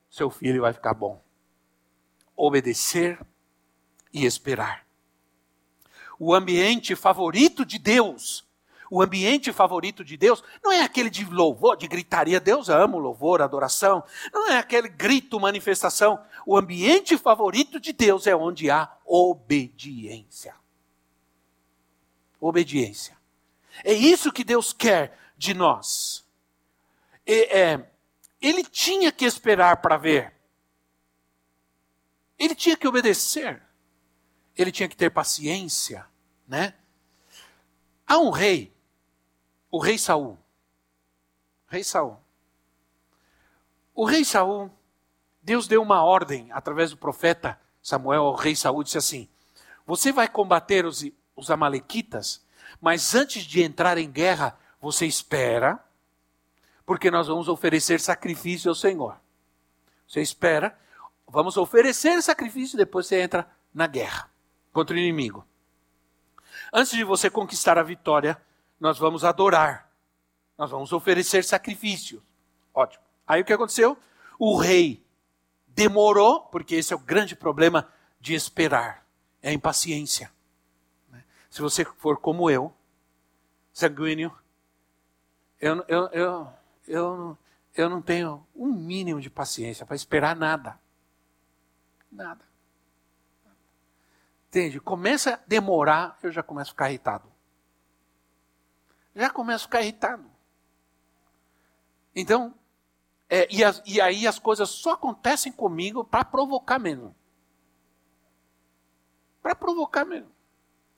seu 0.10 0.30
filho 0.30 0.62
vai 0.62 0.72
ficar 0.72 0.94
bom. 0.94 1.22
Obedecer 2.36 3.20
e 4.14 4.26
esperar. 4.26 4.86
O 6.18 6.34
ambiente 6.34 6.96
favorito 6.96 7.66
de 7.66 7.78
Deus 7.78 8.46
o 8.92 9.02
ambiente 9.02 9.54
favorito 9.54 10.04
de 10.04 10.18
Deus 10.18 10.44
não 10.62 10.70
é 10.70 10.82
aquele 10.82 11.10
de 11.10 11.24
louvor, 11.24 11.78
de 11.78 11.88
gritaria. 11.88 12.42
Deus 12.42 12.68
ama 12.68 12.98
louvor, 12.98 13.42
adoração. 13.42 14.04
Não 14.34 14.50
é 14.50 14.58
aquele 14.58 14.90
grito, 14.90 15.40
manifestação. 15.40 16.22
O 16.46 16.58
ambiente 16.58 17.18
favorito 17.18 17.80
de 17.80 17.94
Deus 17.94 18.28
é 18.28 18.36
onde 18.36 18.70
há 18.70 18.92
obediência. 19.06 20.54
Obediência. 22.38 23.18
É 23.82 23.94
isso 23.94 24.30
que 24.30 24.44
Deus 24.44 24.74
quer 24.74 25.18
de 25.38 25.54
nós. 25.54 26.26
é, 27.26 27.86
ele 28.42 28.66
tinha 28.66 29.10
que 29.10 29.24
esperar 29.24 29.78
para 29.78 29.96
ver. 29.96 30.34
Ele 32.38 32.54
tinha 32.54 32.76
que 32.76 32.88
obedecer. 32.90 33.64
Ele 34.54 34.70
tinha 34.70 34.90
que 34.90 34.98
ter 34.98 35.12
paciência, 35.12 36.06
né? 36.46 36.74
Há 38.06 38.18
um 38.18 38.32
rei 38.32 38.71
o 39.72 39.80
rei 39.80 39.98
Saul. 39.98 40.38
Rei 41.68 41.84
Saul. 41.84 42.18
O 43.96 44.06
rei 44.06 44.26
Saul, 44.26 44.70
Deus 45.42 45.68
deu 45.68 45.82
uma 45.82 46.04
ordem 46.04 46.52
através 46.52 46.92
do 46.92 46.98
profeta 46.98 47.60
Samuel 47.82 48.24
ao 48.24 48.36
rei 48.36 48.56
Saul, 48.56 48.84
disse 48.84 48.98
assim: 48.98 49.30
Você 49.86 50.12
vai 50.12 50.28
combater 50.28 50.86
os, 50.86 51.04
os 51.36 51.50
amalequitas, 51.50 52.46
mas 52.82 53.16
antes 53.16 53.44
de 53.44 53.64
entrar 53.64 53.98
em 53.98 54.12
guerra, 54.12 54.58
você 54.80 55.06
espera, 55.06 55.84
porque 56.86 57.10
nós 57.10 57.28
vamos 57.28 57.48
oferecer 57.48 58.00
sacrifício 58.00 58.70
ao 58.70 58.76
Senhor. 58.76 59.18
Você 60.08 60.22
espera, 60.22 60.78
vamos 61.28 61.56
oferecer 61.56 62.22
sacrifício, 62.22 62.78
depois 62.78 63.08
você 63.08 63.22
entra 63.22 63.50
na 63.74 63.88
guerra 63.88 64.30
contra 64.74 64.96
o 64.96 65.00
inimigo. 65.00 65.46
Antes 66.74 66.92
de 66.92 67.04
você 67.04 67.30
conquistar 67.30 67.78
a 67.78 67.84
vitória, 67.84 68.42
nós 68.82 68.98
vamos 68.98 69.24
adorar. 69.24 69.92
Nós 70.58 70.72
vamos 70.72 70.92
oferecer 70.92 71.44
sacrifícios. 71.44 72.22
Ótimo. 72.74 73.04
Aí 73.28 73.42
o 73.42 73.46
que 73.46 73.54
aconteceu? 73.54 73.96
O 74.40 74.58
rei 74.58 75.06
demorou, 75.68 76.42
porque 76.48 76.76
esse 76.76 76.92
é 76.92 76.96
o 76.96 77.00
grande 77.00 77.36
problema 77.36 77.88
de 78.20 78.34
esperar, 78.34 79.06
é 79.42 79.50
a 79.50 79.54
impaciência. 79.54 80.32
Se 81.50 81.62
você 81.62 81.86
for 81.86 82.18
como 82.18 82.50
eu, 82.50 82.74
sanguíneo, 83.72 84.36
eu, 85.60 85.84
eu, 85.88 86.08
eu, 86.08 86.54
eu, 86.88 87.38
eu 87.76 87.90
não 87.90 88.02
tenho 88.02 88.46
um 88.56 88.68
mínimo 88.68 89.22
de 89.22 89.30
paciência 89.30 89.86
para 89.86 89.96
esperar 89.96 90.36
nada. 90.36 90.80
Nada. 92.12 92.44
Entende? 94.48 94.80
Começa 94.80 95.36
a 95.36 95.40
demorar, 95.46 96.18
eu 96.24 96.32
já 96.32 96.42
começo 96.42 96.72
a 96.72 96.74
ficar 96.74 96.90
irritado 96.90 97.31
já 99.16 99.30
começo 99.30 99.66
a 99.66 99.68
ficar 99.68 99.82
irritado. 99.82 100.26
Então, 102.16 102.54
é, 103.30 103.48
e, 103.50 103.64
as, 103.64 103.82
e, 103.86 104.02
aí 104.02 104.28
as 104.28 104.38
coisas 104.38 104.70
só 104.70 104.92
acontecem 104.92 105.52
comigo 105.52 106.04
para 106.04 106.26
provocar 106.26 106.80
mesmo. 106.80 107.16
Para 109.42 109.56
provocar 109.56 110.06
mesmo. 110.06 110.30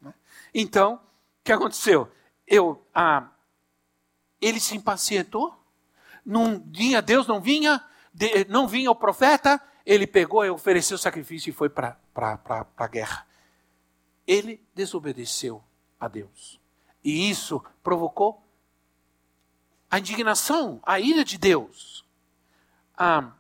Né? 0.01 0.13
Então, 0.53 0.95
o 0.95 1.43
que 1.43 1.51
aconteceu? 1.51 2.11
Eu, 2.47 2.85
ah, 2.93 3.29
ele 4.41 4.59
se 4.59 4.75
impacientou. 4.75 5.55
Num 6.25 6.59
dia 6.59 7.01
Deus 7.01 7.27
não 7.27 7.39
vinha, 7.41 7.85
de, 8.13 8.45
não 8.45 8.67
vinha 8.67 8.89
o 8.89 8.95
profeta, 8.95 9.61
ele 9.85 10.07
pegou 10.07 10.45
e 10.45 10.49
ofereceu 10.49 10.97
sacrifício 10.97 11.49
e 11.49 11.53
foi 11.53 11.69
para 11.69 11.97
a 12.77 12.87
guerra. 12.87 13.27
Ele 14.25 14.65
desobedeceu 14.73 15.63
a 15.99 16.07
Deus. 16.07 16.62
E 17.03 17.29
isso 17.29 17.63
provocou 17.83 18.41
a 19.89 19.99
indignação, 19.99 20.79
a 20.83 20.99
ira 20.99 21.23
de 21.23 21.37
Deus. 21.37 22.03
Ah, 22.97 23.31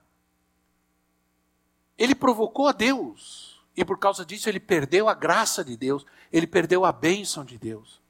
ele 1.97 2.13
provocou 2.13 2.67
a 2.67 2.71
Deus. 2.71 3.61
E 3.75 3.83
por 3.83 3.97
causa 3.97 4.25
disso 4.25 4.49
ele 4.49 4.59
perdeu 4.59 5.09
a 5.09 5.13
graça 5.13 5.63
de 5.63 5.75
Deus, 5.75 6.05
ele 6.31 6.45
perdeu 6.45 6.85
a 6.85 6.91
bênção 6.91 7.43
de 7.43 7.57
Deus. 7.57 8.01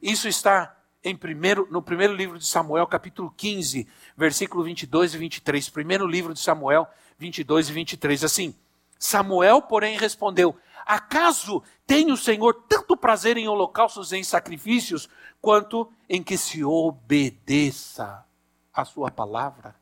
Isso 0.00 0.28
está 0.28 0.76
em 1.04 1.16
primeiro, 1.16 1.68
no 1.70 1.82
primeiro 1.82 2.14
livro 2.14 2.38
de 2.38 2.46
Samuel, 2.46 2.86
capítulo 2.86 3.32
15, 3.36 3.86
versículo 4.16 4.64
22 4.64 5.14
e 5.14 5.18
23. 5.18 5.68
Primeiro 5.68 6.06
livro 6.06 6.32
de 6.32 6.40
Samuel, 6.40 6.88
22 7.18 7.68
e 7.68 7.72
23. 7.72 8.24
Assim, 8.24 8.54
Samuel, 9.00 9.62
porém, 9.62 9.96
respondeu: 9.96 10.54
Acaso 10.84 11.62
tem 11.86 12.12
o 12.12 12.16
Senhor 12.18 12.52
tanto 12.68 12.94
prazer 12.94 13.38
em 13.38 13.48
holocaustos 13.48 14.12
e 14.12 14.18
em 14.18 14.22
sacrifícios, 14.22 15.08
quanto 15.40 15.90
em 16.06 16.22
que 16.22 16.36
se 16.36 16.62
obedeça 16.62 18.24
a 18.72 18.84
sua 18.84 19.10
palavra? 19.10 19.74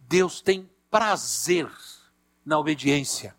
Deus 0.00 0.40
tem 0.40 0.68
prazer 0.90 1.70
na 2.44 2.58
obediência. 2.58 3.36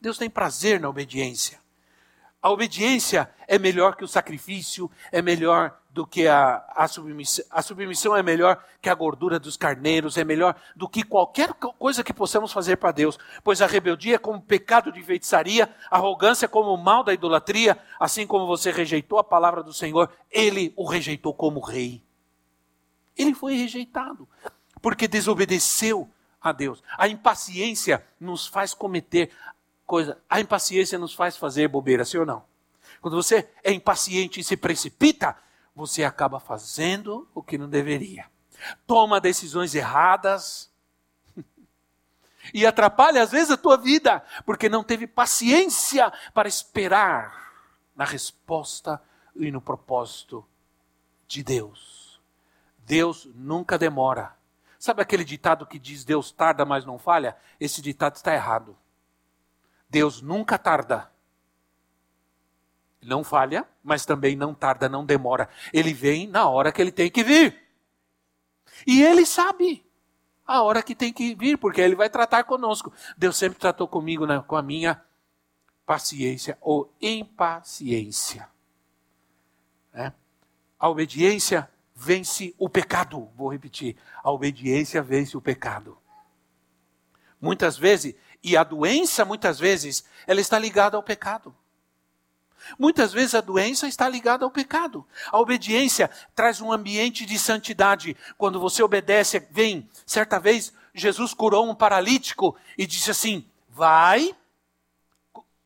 Deus 0.00 0.16
tem 0.16 0.30
prazer 0.30 0.80
na 0.80 0.88
obediência. 0.88 1.60
A 2.40 2.50
obediência 2.50 3.30
é 3.46 3.58
melhor 3.58 3.96
que 3.96 4.04
o 4.04 4.08
sacrifício, 4.08 4.90
é 5.12 5.20
melhor 5.20 5.78
do 5.98 6.06
que 6.06 6.28
a, 6.28 6.64
a, 6.76 6.86
submissão. 6.86 7.44
A 7.50 7.60
submissão 7.60 8.14
é 8.14 8.22
melhor 8.22 8.64
que 8.80 8.88
a 8.88 8.94
gordura 8.94 9.36
dos 9.36 9.56
carneiros, 9.56 10.16
é 10.16 10.22
melhor 10.22 10.54
do 10.76 10.88
que 10.88 11.02
qualquer 11.02 11.52
coisa 11.52 12.04
que 12.04 12.12
possamos 12.12 12.52
fazer 12.52 12.76
para 12.76 12.92
Deus. 12.92 13.18
Pois 13.42 13.60
a 13.60 13.66
rebeldia 13.66 14.14
é 14.14 14.18
como 14.18 14.40
pecado 14.40 14.92
de 14.92 15.02
feitiçaria, 15.02 15.68
a 15.90 15.96
arrogância 15.96 16.44
é 16.44 16.48
como 16.48 16.72
o 16.72 16.76
mal 16.76 17.02
da 17.02 17.12
idolatria, 17.12 17.76
assim 17.98 18.28
como 18.28 18.46
você 18.46 18.70
rejeitou 18.70 19.18
a 19.18 19.24
palavra 19.24 19.60
do 19.60 19.72
Senhor, 19.72 20.08
ele 20.30 20.72
o 20.76 20.86
rejeitou 20.86 21.34
como 21.34 21.58
rei. 21.58 22.00
Ele 23.16 23.34
foi 23.34 23.56
rejeitado, 23.56 24.28
porque 24.80 25.08
desobedeceu 25.08 26.08
a 26.40 26.52
Deus. 26.52 26.80
A 26.96 27.08
impaciência 27.08 28.06
nos 28.20 28.46
faz 28.46 28.72
cometer 28.72 29.32
coisa, 29.84 30.16
a 30.30 30.40
impaciência 30.40 30.96
nos 30.96 31.12
faz 31.12 31.36
fazer 31.36 31.66
bobeira, 31.66 32.04
sim 32.04 32.18
ou 32.18 32.26
não? 32.26 32.44
Quando 33.00 33.16
você 33.16 33.48
é 33.64 33.72
impaciente 33.72 34.38
e 34.38 34.44
se 34.44 34.56
precipita, 34.56 35.36
você 35.78 36.02
acaba 36.02 36.40
fazendo 36.40 37.28
o 37.32 37.40
que 37.40 37.56
não 37.56 37.68
deveria. 37.68 38.28
Toma 38.84 39.20
decisões 39.20 39.76
erradas. 39.76 40.68
e 42.52 42.66
atrapalha 42.66 43.22
às 43.22 43.30
vezes 43.30 43.52
a 43.52 43.56
tua 43.56 43.76
vida, 43.76 44.24
porque 44.44 44.68
não 44.68 44.82
teve 44.82 45.06
paciência 45.06 46.12
para 46.34 46.48
esperar 46.48 47.52
na 47.94 48.04
resposta 48.04 49.00
e 49.36 49.52
no 49.52 49.60
propósito 49.60 50.44
de 51.28 51.44
Deus. 51.44 52.20
Deus 52.78 53.28
nunca 53.32 53.78
demora. 53.78 54.36
Sabe 54.80 55.00
aquele 55.00 55.24
ditado 55.24 55.64
que 55.64 55.78
diz 55.78 56.04
Deus 56.04 56.32
tarda, 56.32 56.64
mas 56.64 56.84
não 56.84 56.98
falha? 56.98 57.36
Esse 57.60 57.80
ditado 57.80 58.16
está 58.16 58.34
errado. 58.34 58.76
Deus 59.88 60.20
nunca 60.20 60.58
tarda. 60.58 61.08
Não 63.02 63.22
falha, 63.22 63.66
mas 63.82 64.04
também 64.04 64.36
não 64.36 64.52
tarda, 64.52 64.88
não 64.88 65.04
demora. 65.04 65.48
Ele 65.72 65.92
vem 65.92 66.26
na 66.26 66.48
hora 66.48 66.72
que 66.72 66.80
ele 66.80 66.92
tem 66.92 67.10
que 67.10 67.22
vir. 67.22 67.56
E 68.86 69.02
ele 69.02 69.24
sabe 69.24 69.84
a 70.46 70.62
hora 70.62 70.82
que 70.82 70.94
tem 70.94 71.12
que 71.12 71.34
vir, 71.34 71.58
porque 71.58 71.80
ele 71.80 71.94
vai 71.94 72.10
tratar 72.10 72.44
conosco. 72.44 72.92
Deus 73.16 73.36
sempre 73.36 73.58
tratou 73.58 73.86
comigo 73.86 74.26
né, 74.26 74.42
com 74.46 74.56
a 74.56 74.62
minha 74.62 75.02
paciência 75.86 76.58
ou 76.60 76.92
impaciência. 77.00 78.48
Né? 79.92 80.12
A 80.78 80.88
obediência 80.88 81.70
vence 81.94 82.54
o 82.58 82.68
pecado. 82.68 83.30
Vou 83.36 83.48
repetir: 83.48 83.96
a 84.22 84.30
obediência 84.30 85.02
vence 85.02 85.36
o 85.36 85.40
pecado. 85.40 85.98
Muitas 87.40 87.78
vezes 87.78 88.14
e 88.42 88.56
a 88.56 88.62
doença, 88.62 89.24
muitas 89.24 89.58
vezes, 89.58 90.04
ela 90.26 90.40
está 90.40 90.58
ligada 90.58 90.96
ao 90.96 91.02
pecado. 91.02 91.54
Muitas 92.78 93.12
vezes 93.12 93.34
a 93.34 93.40
doença 93.40 93.86
está 93.86 94.08
ligada 94.08 94.44
ao 94.44 94.50
pecado. 94.50 95.06
A 95.30 95.38
obediência 95.38 96.10
traz 96.34 96.60
um 96.60 96.72
ambiente 96.72 97.24
de 97.24 97.38
santidade. 97.38 98.16
Quando 98.36 98.60
você 98.60 98.82
obedece, 98.82 99.46
vem. 99.50 99.88
Certa 100.06 100.38
vez, 100.38 100.72
Jesus 100.94 101.34
curou 101.34 101.68
um 101.68 101.74
paralítico 101.74 102.56
e 102.76 102.86
disse 102.86 103.10
assim: 103.10 103.46
Vai, 103.68 104.34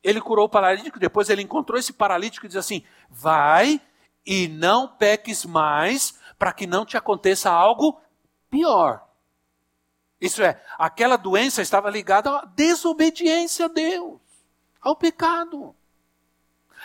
ele 0.03 0.21
curou 0.21 0.47
o 0.47 0.49
paralítico, 0.49 0.99
depois 0.99 1.31
ele 1.31 1.43
encontrou 1.43 1.79
esse 1.79 1.93
paralítico 1.93 2.47
e 2.47 2.49
diz 2.49 2.57
assim: 2.57 2.83
vai 3.09 3.81
e 4.27 4.49
não 4.49 4.89
peques 4.89 5.45
mais, 5.45 6.19
para 6.39 6.53
que 6.53 6.67
não 6.67 6.85
te 6.85 6.97
aconteça 6.97 7.51
algo 7.51 8.01
pior. 8.51 9.07
Isso 10.21 10.43
é, 10.43 10.61
aquela 10.79 11.17
doença 11.17 11.63
estava 11.63 11.91
ligada 11.91 12.31
à 12.31 12.45
desobediência 12.45 13.67
a 13.67 13.69
Deus, 13.69 14.21
ao 14.81 14.97
pecado. 14.97 15.75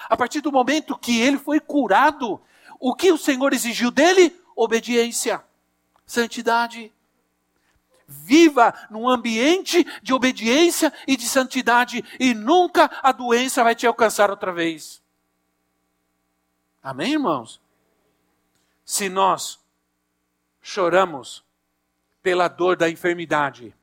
A 0.09 0.15
partir 0.15 0.41
do 0.41 0.51
momento 0.51 0.97
que 0.97 1.19
ele 1.19 1.37
foi 1.37 1.59
curado, 1.59 2.41
o 2.79 2.95
que 2.95 3.11
o 3.11 3.17
Senhor 3.17 3.53
exigiu 3.53 3.91
dele? 3.91 4.39
Obediência, 4.55 5.43
santidade. 6.05 6.93
Viva 8.07 8.73
num 8.89 9.09
ambiente 9.09 9.85
de 10.01 10.13
obediência 10.13 10.93
e 11.05 11.17
de 11.17 11.27
santidade, 11.27 12.03
e 12.19 12.33
nunca 12.33 12.89
a 13.03 13.11
doença 13.11 13.63
vai 13.63 13.75
te 13.75 13.85
alcançar 13.85 14.29
outra 14.29 14.53
vez. 14.53 15.01
Amém, 16.81 17.13
irmãos? 17.13 17.59
Se 18.85 19.09
nós 19.09 19.59
choramos 20.61 21.43
pela 22.23 22.47
dor 22.47 22.77
da 22.77 22.89
enfermidade 22.89 23.75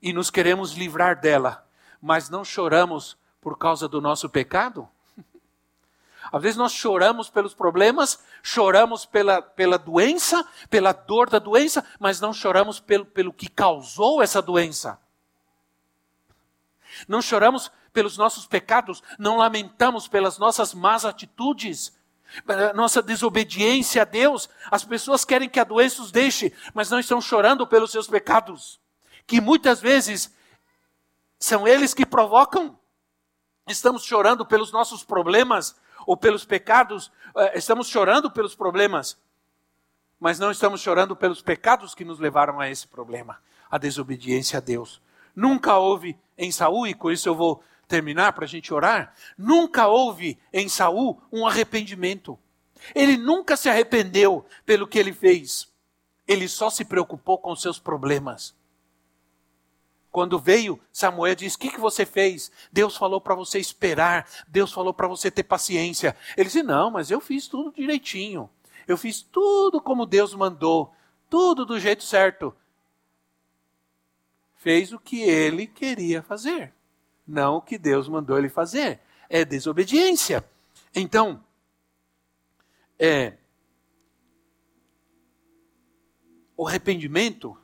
e 0.00 0.12
nos 0.12 0.30
queremos 0.30 0.72
livrar 0.74 1.20
dela, 1.20 1.68
mas 2.00 2.30
não 2.30 2.44
choramos 2.44 3.16
por 3.46 3.56
causa 3.56 3.86
do 3.86 4.00
nosso 4.00 4.28
pecado? 4.28 4.88
Às 6.32 6.42
vezes 6.42 6.56
nós 6.56 6.72
choramos 6.72 7.30
pelos 7.30 7.54
problemas, 7.54 8.18
choramos 8.42 9.06
pela, 9.06 9.40
pela 9.40 9.78
doença, 9.78 10.44
pela 10.68 10.90
dor 10.90 11.30
da 11.30 11.38
doença, 11.38 11.86
mas 12.00 12.20
não 12.20 12.32
choramos 12.32 12.80
pelo, 12.80 13.06
pelo 13.06 13.32
que 13.32 13.48
causou 13.48 14.20
essa 14.20 14.42
doença. 14.42 15.00
Não 17.06 17.22
choramos 17.22 17.70
pelos 17.92 18.18
nossos 18.18 18.48
pecados, 18.48 19.00
não 19.16 19.36
lamentamos 19.36 20.08
pelas 20.08 20.38
nossas 20.38 20.74
más 20.74 21.04
atitudes, 21.04 21.96
nossa 22.74 23.00
desobediência 23.00 24.02
a 24.02 24.04
Deus. 24.04 24.48
As 24.72 24.84
pessoas 24.84 25.24
querem 25.24 25.48
que 25.48 25.60
a 25.60 25.64
doença 25.64 26.02
os 26.02 26.10
deixe, 26.10 26.52
mas 26.74 26.90
não 26.90 26.98
estão 26.98 27.20
chorando 27.20 27.64
pelos 27.64 27.92
seus 27.92 28.08
pecados, 28.08 28.80
que 29.24 29.40
muitas 29.40 29.80
vezes 29.80 30.34
são 31.38 31.64
eles 31.68 31.94
que 31.94 32.04
provocam. 32.04 32.76
Estamos 33.66 34.04
chorando 34.04 34.46
pelos 34.46 34.70
nossos 34.70 35.02
problemas 35.02 35.74
ou 36.06 36.16
pelos 36.16 36.44
pecados, 36.44 37.10
eh, 37.34 37.58
estamos 37.58 37.88
chorando 37.88 38.30
pelos 38.30 38.54
problemas, 38.54 39.18
mas 40.20 40.38
não 40.38 40.52
estamos 40.52 40.80
chorando 40.80 41.16
pelos 41.16 41.42
pecados 41.42 41.92
que 41.92 42.04
nos 42.04 42.20
levaram 42.20 42.60
a 42.60 42.70
esse 42.70 42.86
problema, 42.86 43.38
a 43.68 43.76
desobediência 43.76 44.58
a 44.58 44.60
Deus. 44.60 45.02
Nunca 45.34 45.76
houve 45.76 46.16
em 46.38 46.52
Saul, 46.52 46.86
e 46.86 46.94
com 46.94 47.10
isso 47.10 47.28
eu 47.28 47.34
vou 47.34 47.60
terminar 47.88 48.32
para 48.34 48.44
a 48.44 48.48
gente 48.48 48.72
orar, 48.72 49.12
nunca 49.36 49.88
houve 49.88 50.38
em 50.52 50.68
Saul 50.68 51.20
um 51.32 51.44
arrependimento. 51.44 52.38
Ele 52.94 53.16
nunca 53.16 53.56
se 53.56 53.68
arrependeu 53.68 54.46
pelo 54.64 54.86
que 54.86 54.98
ele 54.98 55.12
fez. 55.12 55.68
Ele 56.26 56.46
só 56.46 56.70
se 56.70 56.84
preocupou 56.84 57.38
com 57.38 57.54
seus 57.56 57.80
problemas. 57.80 58.54
Quando 60.16 60.38
veio, 60.38 60.80
Samuel 60.90 61.34
disse: 61.34 61.56
O 61.56 61.58
que, 61.58 61.68
que 61.68 61.78
você 61.78 62.06
fez? 62.06 62.50
Deus 62.72 62.96
falou 62.96 63.20
para 63.20 63.34
você 63.34 63.58
esperar, 63.58 64.26
Deus 64.48 64.72
falou 64.72 64.94
para 64.94 65.06
você 65.06 65.30
ter 65.30 65.42
paciência. 65.42 66.16
Ele 66.34 66.46
disse: 66.46 66.62
Não, 66.62 66.90
mas 66.90 67.10
eu 67.10 67.20
fiz 67.20 67.46
tudo 67.46 67.70
direitinho. 67.70 68.48
Eu 68.88 68.96
fiz 68.96 69.20
tudo 69.20 69.78
como 69.78 70.06
Deus 70.06 70.34
mandou, 70.34 70.90
tudo 71.28 71.66
do 71.66 71.78
jeito 71.78 72.02
certo. 72.02 72.56
Fez 74.54 74.90
o 74.90 74.98
que 74.98 75.20
ele 75.20 75.66
queria 75.66 76.22
fazer, 76.22 76.72
não 77.28 77.56
o 77.56 77.60
que 77.60 77.76
Deus 77.76 78.08
mandou 78.08 78.38
ele 78.38 78.48
fazer. 78.48 79.00
É 79.28 79.44
desobediência. 79.44 80.42
Então, 80.94 81.44
é, 82.98 83.34
o 86.56 86.66
arrependimento 86.66 87.54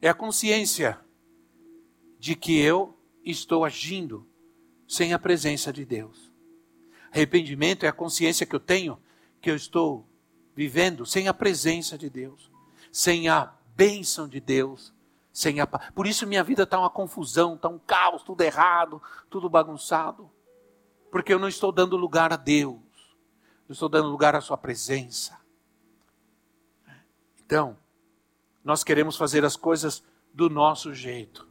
é 0.00 0.08
a 0.08 0.14
consciência 0.14 0.98
de 2.22 2.36
que 2.36 2.56
eu 2.56 2.96
estou 3.24 3.64
agindo 3.64 4.24
sem 4.86 5.12
a 5.12 5.18
presença 5.18 5.72
de 5.72 5.84
Deus. 5.84 6.30
Arrependimento 7.10 7.82
é 7.82 7.88
a 7.88 7.92
consciência 7.92 8.46
que 8.46 8.54
eu 8.54 8.60
tenho 8.60 8.96
que 9.40 9.50
eu 9.50 9.56
estou 9.56 10.06
vivendo 10.54 11.04
sem 11.04 11.26
a 11.26 11.34
presença 11.34 11.98
de 11.98 12.08
Deus, 12.08 12.48
sem 12.92 13.28
a 13.28 13.52
bênção 13.74 14.28
de 14.28 14.38
Deus, 14.38 14.94
sem 15.32 15.60
a 15.60 15.66
Por 15.66 16.06
isso 16.06 16.24
minha 16.24 16.44
vida 16.44 16.62
está 16.62 16.78
uma 16.78 16.88
confusão, 16.88 17.56
está 17.56 17.68
um 17.68 17.80
caos, 17.80 18.22
tudo 18.22 18.40
errado, 18.42 19.02
tudo 19.28 19.50
bagunçado, 19.50 20.30
porque 21.10 21.34
eu 21.34 21.40
não 21.40 21.48
estou 21.48 21.72
dando 21.72 21.96
lugar 21.96 22.32
a 22.32 22.36
Deus, 22.36 22.78
eu 23.68 23.72
estou 23.72 23.88
dando 23.88 24.08
lugar 24.08 24.36
à 24.36 24.40
Sua 24.40 24.56
presença. 24.56 25.40
Então, 27.44 27.76
nós 28.62 28.84
queremos 28.84 29.16
fazer 29.16 29.44
as 29.44 29.56
coisas 29.56 30.04
do 30.32 30.48
nosso 30.48 30.94
jeito. 30.94 31.50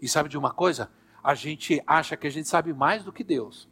E 0.00 0.08
sabe 0.08 0.28
de 0.28 0.38
uma 0.38 0.52
coisa? 0.52 0.90
A 1.22 1.34
gente 1.34 1.82
acha 1.86 2.16
que 2.16 2.26
a 2.26 2.30
gente 2.30 2.48
sabe 2.48 2.72
mais 2.72 3.04
do 3.04 3.12
que 3.12 3.22
Deus. 3.22 3.68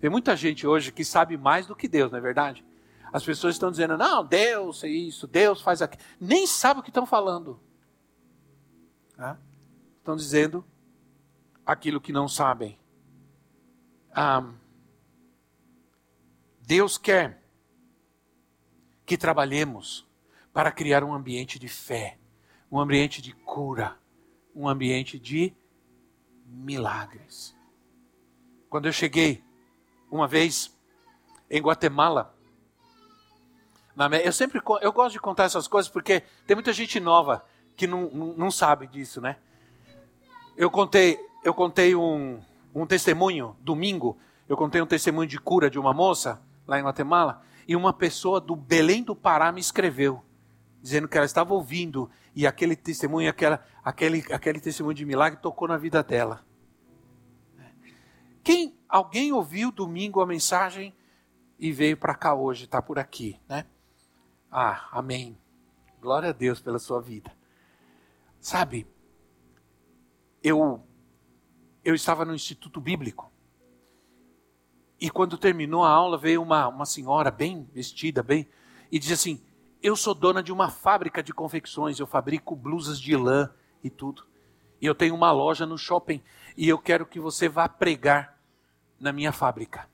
Tem 0.00 0.08
muita 0.08 0.34
gente 0.34 0.66
hoje 0.66 0.90
que 0.90 1.04
sabe 1.04 1.36
mais 1.36 1.66
do 1.66 1.76
que 1.76 1.86
Deus, 1.86 2.10
não 2.10 2.18
é 2.18 2.22
verdade? 2.22 2.64
As 3.12 3.24
pessoas 3.24 3.54
estão 3.54 3.70
dizendo, 3.70 3.98
não, 3.98 4.24
Deus 4.24 4.82
é 4.84 4.88
isso, 4.88 5.26
Deus 5.26 5.60
faz 5.60 5.82
aquilo. 5.82 6.02
Nem 6.18 6.46
sabe 6.46 6.80
o 6.80 6.82
que 6.82 6.90
estão 6.90 7.04
falando. 7.04 7.60
Estão 9.98 10.16
dizendo 10.16 10.64
aquilo 11.66 12.00
que 12.00 12.12
não 12.12 12.26
sabem. 12.26 12.78
Ah, 14.12 14.50
Deus 16.60 16.96
quer 16.96 17.42
que 19.04 19.18
trabalhemos 19.18 20.08
para 20.52 20.72
criar 20.72 21.04
um 21.04 21.12
ambiente 21.12 21.58
de 21.58 21.68
fé, 21.68 22.18
um 22.70 22.78
ambiente 22.78 23.20
de 23.20 23.32
cura, 23.32 23.98
um 24.54 24.68
ambiente 24.68 25.18
de 25.18 25.52
milagres. 26.46 27.54
Quando 28.68 28.86
eu 28.86 28.92
cheguei 28.92 29.42
uma 30.10 30.26
vez 30.26 30.76
em 31.50 31.60
Guatemala, 31.60 32.34
eu 34.24 34.32
sempre 34.32 34.60
eu 34.80 34.92
gosto 34.92 35.12
de 35.12 35.20
contar 35.20 35.44
essas 35.44 35.68
coisas 35.68 35.90
porque 35.90 36.22
tem 36.46 36.54
muita 36.54 36.72
gente 36.72 36.98
nova 36.98 37.44
que 37.76 37.86
não, 37.86 38.10
não, 38.36 38.50
sabe 38.50 38.86
disso, 38.86 39.20
né? 39.20 39.36
Eu 40.56 40.70
contei 40.70 41.18
eu 41.42 41.54
contei 41.54 41.94
um, 41.94 42.40
um 42.74 42.86
testemunho 42.86 43.56
domingo, 43.60 44.18
eu 44.48 44.56
contei 44.56 44.80
um 44.80 44.86
testemunho 44.86 45.28
de 45.28 45.38
cura 45.38 45.70
de 45.70 45.78
uma 45.78 45.92
moça 45.92 46.40
lá 46.66 46.78
em 46.78 46.82
Guatemala 46.82 47.42
e 47.66 47.74
uma 47.74 47.92
pessoa 47.92 48.40
do 48.40 48.54
Belém 48.54 49.02
do 49.02 49.14
Pará 49.14 49.50
me 49.52 49.60
escreveu 49.60 50.22
dizendo 50.82 51.08
que 51.08 51.16
ela 51.16 51.26
estava 51.26 51.52
ouvindo 51.52 52.10
e 52.40 52.46
aquele 52.46 52.74
testemunho, 52.74 53.28
aquela, 53.28 53.62
aquele, 53.84 54.24
aquele 54.32 54.60
testemunho 54.60 54.94
de 54.94 55.04
milagre 55.04 55.38
tocou 55.42 55.68
na 55.68 55.76
vida 55.76 56.02
dela. 56.02 56.42
Quem 58.42 58.80
alguém 58.88 59.30
ouviu 59.30 59.70
domingo 59.70 60.22
a 60.22 60.26
mensagem 60.26 60.96
e 61.58 61.70
veio 61.70 61.98
para 61.98 62.14
cá 62.14 62.34
hoje, 62.34 62.64
está 62.64 62.80
por 62.80 62.98
aqui, 62.98 63.38
né? 63.46 63.66
Ah, 64.50 64.88
amém. 64.90 65.38
Glória 66.00 66.30
a 66.30 66.32
Deus 66.32 66.62
pela 66.62 66.78
sua 66.78 67.02
vida. 67.02 67.30
Sabe, 68.40 68.86
eu 70.42 70.82
eu 71.84 71.94
estava 71.94 72.24
no 72.24 72.34
Instituto 72.34 72.80
Bíblico 72.80 73.30
e 74.98 75.10
quando 75.10 75.36
terminou 75.36 75.84
a 75.84 75.90
aula 75.90 76.16
veio 76.16 76.40
uma, 76.40 76.68
uma 76.68 76.86
senhora 76.86 77.30
bem 77.30 77.68
vestida, 77.74 78.22
bem, 78.22 78.48
e 78.90 78.98
disse 78.98 79.12
assim: 79.12 79.44
eu 79.82 79.96
sou 79.96 80.14
dona 80.14 80.42
de 80.42 80.52
uma 80.52 80.70
fábrica 80.70 81.22
de 81.22 81.32
confecções, 81.32 81.98
eu 81.98 82.06
fabrico 82.06 82.54
blusas 82.54 83.00
de 83.00 83.16
lã 83.16 83.50
e 83.82 83.88
tudo. 83.88 84.26
E 84.80 84.86
eu 84.86 84.94
tenho 84.94 85.14
uma 85.14 85.32
loja 85.32 85.66
no 85.66 85.78
shopping 85.78 86.22
e 86.56 86.68
eu 86.68 86.78
quero 86.78 87.06
que 87.06 87.20
você 87.20 87.48
vá 87.48 87.68
pregar 87.68 88.38
na 88.98 89.12
minha 89.12 89.32
fábrica. 89.32 89.88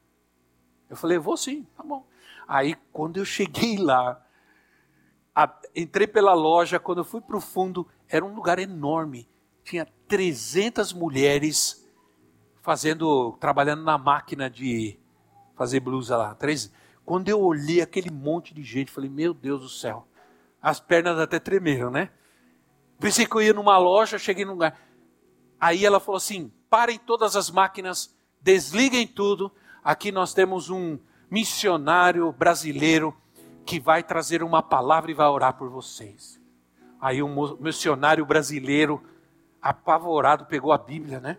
Eu 0.88 0.96
falei, 0.96 1.18
vou 1.18 1.36
sim, 1.36 1.66
tá 1.76 1.82
bom. 1.82 2.06
Aí 2.46 2.76
quando 2.92 3.16
eu 3.16 3.24
cheguei 3.24 3.78
lá, 3.78 4.24
a, 5.34 5.52
entrei 5.74 6.06
pela 6.06 6.34
loja, 6.34 6.78
quando 6.78 6.98
eu 6.98 7.04
fui 7.04 7.20
para 7.20 7.36
o 7.36 7.40
fundo, 7.40 7.86
era 8.08 8.24
um 8.24 8.34
lugar 8.34 8.58
enorme. 8.58 9.28
Tinha 9.64 9.86
300 10.08 10.92
mulheres 10.92 11.84
fazendo, 12.62 13.36
trabalhando 13.38 13.82
na 13.82 13.98
máquina 13.98 14.48
de 14.48 14.98
fazer 15.56 15.80
blusa 15.80 16.16
lá. 16.16 16.34
300. 16.34 16.72
Quando 17.06 17.28
eu 17.28 17.40
olhei 17.40 17.80
aquele 17.80 18.10
monte 18.10 18.52
de 18.52 18.64
gente, 18.64 18.90
falei, 18.90 19.08
meu 19.08 19.32
Deus 19.32 19.62
do 19.62 19.68
céu. 19.68 20.08
As 20.60 20.80
pernas 20.80 21.16
até 21.20 21.38
tremeram, 21.38 21.88
né? 21.88 22.10
Pensei 22.98 23.24
que 23.24 23.36
eu 23.36 23.42
ia 23.42 23.54
numa 23.54 23.78
loja, 23.78 24.18
cheguei 24.18 24.44
num 24.44 24.54
lugar. 24.54 24.76
Aí 25.60 25.86
ela 25.86 26.00
falou 26.00 26.16
assim: 26.16 26.52
parem 26.68 26.98
todas 26.98 27.36
as 27.36 27.48
máquinas, 27.48 28.12
desliguem 28.40 29.06
tudo. 29.06 29.52
Aqui 29.84 30.10
nós 30.10 30.34
temos 30.34 30.68
um 30.68 30.98
missionário 31.30 32.32
brasileiro 32.32 33.16
que 33.64 33.78
vai 33.78 34.02
trazer 34.02 34.42
uma 34.42 34.60
palavra 34.60 35.08
e 35.10 35.14
vai 35.14 35.28
orar 35.28 35.56
por 35.56 35.70
vocês. 35.70 36.40
Aí 37.00 37.22
um 37.22 37.56
missionário 37.58 38.26
brasileiro, 38.26 39.00
apavorado, 39.62 40.46
pegou 40.46 40.72
a 40.72 40.78
Bíblia, 40.78 41.20
né? 41.20 41.38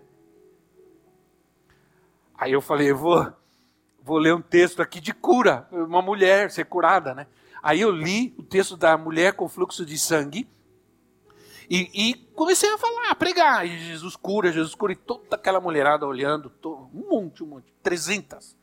Aí 2.38 2.54
eu 2.54 2.62
falei, 2.62 2.92
eu 2.92 2.98
vou, 2.98 3.34
vou 4.08 4.18
ler 4.18 4.34
um 4.34 4.42
texto 4.42 4.82
aqui 4.82 5.02
de 5.02 5.14
cura, 5.14 5.68
uma 5.70 6.02
mulher 6.02 6.50
ser 6.50 6.66
curada, 6.66 7.14
né? 7.14 7.28
Aí 7.62 7.82
eu 7.82 7.92
li 7.92 8.34
o 8.38 8.44
texto 8.44 8.78
da 8.78 8.98
mulher 8.98 9.34
com 9.34 9.50
fluxo 9.50 9.86
de 9.86 9.98
sangue 9.98 10.48
e, 11.70 11.90
e 11.94 12.16
comecei 12.34 12.74
a 12.74 12.78
falar, 12.78 13.12
a 13.12 13.16
pregar. 13.16 13.68
E 13.68 13.78
Jesus 13.80 14.16
cura, 14.16 14.54
Jesus 14.54 14.74
cura. 14.74 14.94
E 14.94 14.96
toda 14.96 15.36
aquela 15.36 15.60
mulherada 15.60 16.08
olhando, 16.08 16.50
um 16.94 17.10
monte, 17.10 17.44
um 17.44 17.48
monte, 17.48 17.74
300. 17.84 18.56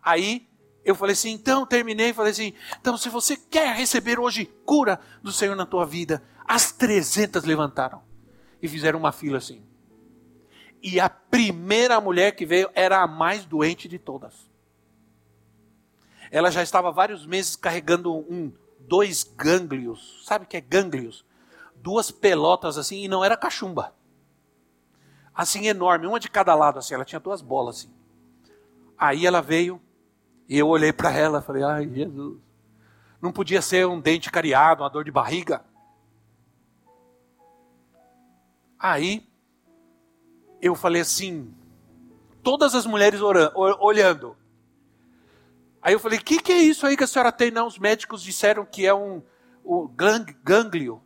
Aí 0.00 0.48
eu 0.84 0.94
falei 0.94 1.14
assim, 1.14 1.32
então 1.32 1.66
terminei, 1.66 2.12
falei 2.12 2.30
assim, 2.30 2.52
então 2.80 2.96
se 2.96 3.08
você 3.08 3.36
quer 3.36 3.74
receber 3.74 4.20
hoje 4.20 4.46
cura 4.64 5.00
do 5.20 5.32
Senhor 5.32 5.56
na 5.56 5.66
tua 5.66 5.84
vida, 5.84 6.22
as 6.46 6.70
300 6.70 7.42
levantaram 7.42 8.00
e 8.62 8.68
fizeram 8.68 9.00
uma 9.00 9.10
fila 9.10 9.38
assim. 9.38 9.64
E 10.80 11.00
a 11.00 11.08
primeira 11.08 12.00
mulher 12.00 12.36
que 12.36 12.46
veio 12.46 12.70
era 12.72 13.02
a 13.02 13.08
mais 13.08 13.44
doente 13.44 13.88
de 13.88 13.98
todas. 13.98 14.45
Ela 16.30 16.50
já 16.50 16.62
estava 16.62 16.90
vários 16.90 17.26
meses 17.26 17.56
carregando 17.56 18.14
um, 18.14 18.52
dois 18.80 19.24
gânglios. 19.24 20.22
Sabe 20.24 20.44
o 20.44 20.48
que 20.48 20.56
é 20.56 20.60
gânglios? 20.60 21.24
Duas 21.76 22.10
pelotas 22.10 22.78
assim, 22.78 23.04
e 23.04 23.08
não 23.08 23.24
era 23.24 23.36
cachumba. 23.36 23.94
Assim 25.34 25.66
enorme, 25.66 26.06
uma 26.06 26.20
de 26.20 26.30
cada 26.30 26.54
lado, 26.54 26.78
assim. 26.78 26.94
Ela 26.94 27.04
tinha 27.04 27.20
duas 27.20 27.40
bolas 27.40 27.76
assim. 27.76 27.94
Aí 28.98 29.26
ela 29.26 29.42
veio, 29.42 29.80
e 30.48 30.58
eu 30.58 30.68
olhei 30.68 30.92
para 30.92 31.12
ela 31.12 31.42
falei: 31.42 31.62
Ai, 31.62 31.88
Jesus. 31.88 32.38
Não 33.20 33.32
podia 33.32 33.60
ser 33.60 33.86
um 33.86 34.00
dente 34.00 34.30
cariado, 34.30 34.82
uma 34.82 34.90
dor 34.90 35.04
de 35.04 35.10
barriga. 35.10 35.64
Aí 38.78 39.26
eu 40.60 40.74
falei 40.74 41.02
assim, 41.02 41.54
todas 42.42 42.74
as 42.74 42.86
mulheres 42.86 43.20
orando, 43.20 43.52
olhando. 43.80 44.36
Aí 45.86 45.92
eu 45.92 46.00
falei: 46.00 46.18
o 46.18 46.24
que, 46.24 46.42
que 46.42 46.50
é 46.50 46.58
isso 46.58 46.84
aí 46.84 46.96
que 46.96 47.04
a 47.04 47.06
senhora 47.06 47.30
tem? 47.30 47.52
Não, 47.52 47.64
os 47.64 47.78
médicos 47.78 48.20
disseram 48.20 48.66
que 48.66 48.84
é 48.84 48.92
um, 48.92 49.22
um 49.64 49.86
gânglio. 49.86 51.00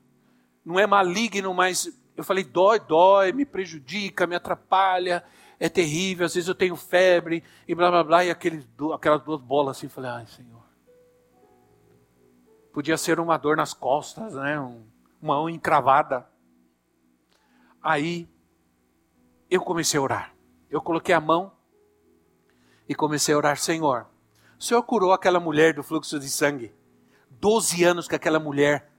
Não 0.64 0.80
é 0.80 0.86
maligno, 0.86 1.52
mas 1.52 1.94
eu 2.16 2.24
falei: 2.24 2.42
dói, 2.42 2.80
dói, 2.80 3.30
me 3.30 3.44
prejudica, 3.44 4.26
me 4.26 4.34
atrapalha, 4.34 5.22
é 5.58 5.68
terrível. 5.68 6.24
Às 6.24 6.32
vezes 6.32 6.48
eu 6.48 6.54
tenho 6.54 6.76
febre 6.76 7.44
e 7.68 7.74
blá 7.74 7.90
blá 7.90 8.02
blá. 8.02 8.24
E 8.24 8.30
aquele, 8.30 8.66
aquelas 8.94 9.22
duas 9.22 9.42
bolas 9.42 9.76
assim. 9.76 9.86
Eu 9.86 9.90
falei: 9.90 10.10
ai, 10.12 10.26
Senhor. 10.26 10.64
Podia 12.72 12.96
ser 12.96 13.20
uma 13.20 13.36
dor 13.36 13.58
nas 13.58 13.74
costas, 13.74 14.32
né? 14.32 14.58
Um, 14.58 14.82
uma 15.20 15.34
mão 15.34 15.50
encravada. 15.50 16.26
Aí 17.82 18.26
eu 19.50 19.60
comecei 19.60 20.00
a 20.00 20.02
orar. 20.02 20.34
Eu 20.70 20.80
coloquei 20.80 21.14
a 21.14 21.20
mão 21.20 21.52
e 22.88 22.94
comecei 22.94 23.34
a 23.34 23.36
orar, 23.36 23.58
Senhor. 23.58 24.06
O 24.60 24.64
Senhor 24.64 24.82
curou 24.82 25.12
aquela 25.12 25.40
mulher 25.40 25.72
do 25.72 25.82
fluxo 25.82 26.20
de 26.20 26.28
sangue. 26.28 26.72
Doze 27.30 27.82
anos 27.82 28.06
que 28.06 28.14
aquela 28.14 28.38
mulher, 28.38 28.92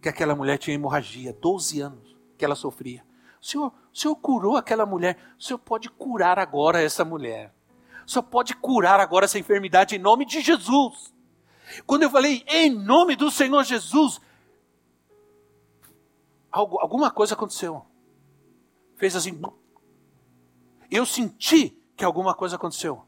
que 0.00 0.08
aquela 0.08 0.34
mulher 0.34 0.56
tinha 0.56 0.74
hemorragia. 0.74 1.32
Doze 1.32 1.80
anos 1.80 2.16
que 2.36 2.44
ela 2.44 2.56
sofria. 2.56 3.04
O 3.40 3.44
Senhor, 3.44 3.72
o 3.92 3.96
Senhor 3.96 4.16
curou 4.16 4.56
aquela 4.56 4.86
mulher. 4.86 5.18
O 5.38 5.42
Senhor 5.42 5.58
pode 5.58 5.88
curar 5.88 6.38
agora 6.38 6.82
essa 6.82 7.04
mulher. 7.04 7.54
O 8.06 8.10
Senhor 8.10 8.22
pode 8.24 8.56
curar 8.56 8.98
agora 8.98 9.26
essa 9.26 9.38
enfermidade 9.38 9.94
em 9.94 9.98
nome 9.98 10.24
de 10.24 10.40
Jesus. 10.40 11.14
Quando 11.86 12.02
eu 12.02 12.10
falei 12.10 12.42
em 12.48 12.70
nome 12.70 13.14
do 13.14 13.30
Senhor 13.30 13.62
Jesus, 13.62 14.20
algo, 16.50 16.78
alguma 16.80 17.10
coisa 17.10 17.34
aconteceu 17.34 17.86
fez 19.02 19.16
assim. 19.16 19.42
Eu 20.88 21.04
senti 21.04 21.76
que 21.96 22.04
alguma 22.04 22.34
coisa 22.34 22.54
aconteceu. 22.54 23.04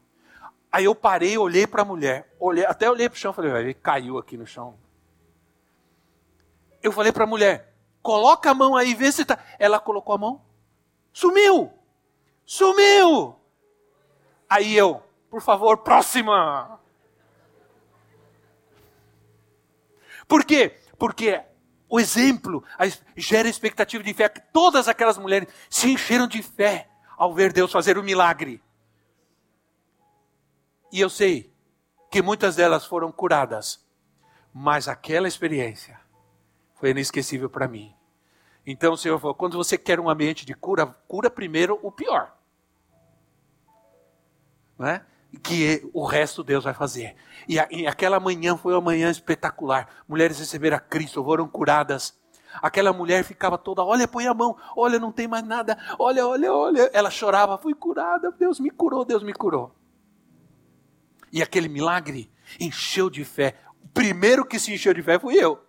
Aí 0.75 0.83
eu 0.83 0.93
parei, 0.93 1.37
olhei 1.37 1.65
para 1.65 1.83
a 1.83 1.85
mulher, 1.85 2.29
olhei, 2.37 2.65
até 2.65 2.91
olhei 2.91 3.07
para 3.07 3.15
o 3.15 3.17
chão, 3.17 3.31
falei, 3.31 3.49
ele 3.49 3.73
caiu 3.73 4.17
aqui 4.17 4.35
no 4.35 4.45
chão. 4.45 4.77
Eu 6.83 6.91
falei 6.91 7.13
para 7.13 7.23
a 7.23 7.27
mulher, 7.27 7.73
coloca 8.01 8.51
a 8.51 8.53
mão 8.53 8.75
aí, 8.75 8.93
vê 8.93 9.09
se 9.09 9.23
tá. 9.23 9.39
Ela 9.57 9.79
colocou 9.79 10.15
a 10.15 10.17
mão, 10.17 10.41
sumiu, 11.13 11.71
sumiu. 12.45 13.39
Aí 14.49 14.75
eu, 14.75 15.01
por 15.29 15.41
favor, 15.41 15.77
próxima. 15.77 16.77
Por 20.27 20.43
quê? 20.43 20.77
Porque 20.99 21.41
o 21.87 22.01
exemplo 22.01 22.61
gera 23.15 23.47
expectativa 23.47 24.03
de 24.03 24.13
fé. 24.13 24.27
Todas 24.27 24.89
aquelas 24.89 25.17
mulheres 25.17 25.47
se 25.69 25.89
encheram 25.89 26.27
de 26.27 26.43
fé 26.43 26.89
ao 27.15 27.33
ver 27.33 27.53
Deus 27.53 27.71
fazer 27.71 27.97
o 27.97 28.03
milagre. 28.03 28.61
E 30.95 31.01
eu 31.01 31.09
sei 31.09 31.53
que 32.09 32.21
muitas 32.21 32.55
delas 32.55 32.85
foram 32.85 33.11
curadas, 33.11 33.85
mas 34.53 34.87
aquela 34.87 35.27
experiência 35.27 35.99
foi 36.75 36.91
inesquecível 36.91 37.49
para 37.49 37.67
mim. 37.67 37.93
Então 38.65 38.93
o 38.93 38.97
Senhor 38.97 39.19
falou: 39.19 39.35
quando 39.35 39.57
você 39.57 39.77
quer 39.77 39.99
um 39.99 40.09
ambiente 40.09 40.45
de 40.45 40.53
cura, 40.53 40.85
cura 41.05 41.29
primeiro 41.29 41.77
o 41.83 41.91
pior. 41.91 42.33
Não 44.79 44.87
é? 44.87 45.05
que 45.43 45.85
o 45.93 46.05
resto 46.05 46.45
Deus 46.45 46.63
vai 46.63 46.73
fazer. 46.73 47.13
E, 47.45 47.59
a, 47.59 47.67
e, 47.69 47.85
aquela 47.85 48.17
manhã 48.17 48.55
foi 48.55 48.71
uma 48.71 48.79
manhã 48.79 49.11
espetacular. 49.11 49.89
Mulheres 50.07 50.39
receberam 50.39 50.77
a 50.77 50.79
Cristo, 50.79 51.21
foram 51.21 51.45
curadas. 51.45 52.17
Aquela 52.61 52.93
mulher 52.93 53.25
ficava 53.25 53.57
toda, 53.57 53.83
olha, 53.83 54.07
põe 54.07 54.27
a 54.27 54.33
mão, 54.33 54.55
olha, 54.77 54.97
não 54.97 55.11
tem 55.11 55.27
mais 55.27 55.43
nada, 55.43 55.77
olha, 55.99 56.25
olha, 56.25 56.53
olha. 56.53 56.89
Ela 56.93 57.11
chorava, 57.11 57.57
fui 57.57 57.73
curada, 57.73 58.31
Deus 58.31 58.61
me 58.61 58.69
curou, 58.69 59.03
Deus 59.03 59.23
me 59.23 59.33
curou. 59.33 59.74
E 61.35 61.41
aquele 61.41 61.67
milagre 61.67 62.31
encheu 62.57 63.09
de 63.09 63.25
fé. 63.25 63.55
O 63.83 63.89
primeiro 63.89 64.45
que 64.45 64.57
se 64.57 64.73
encheu 64.73 64.93
de 64.93 65.03
fé 65.03 65.19
fui 65.19 65.35
eu. 65.35 65.59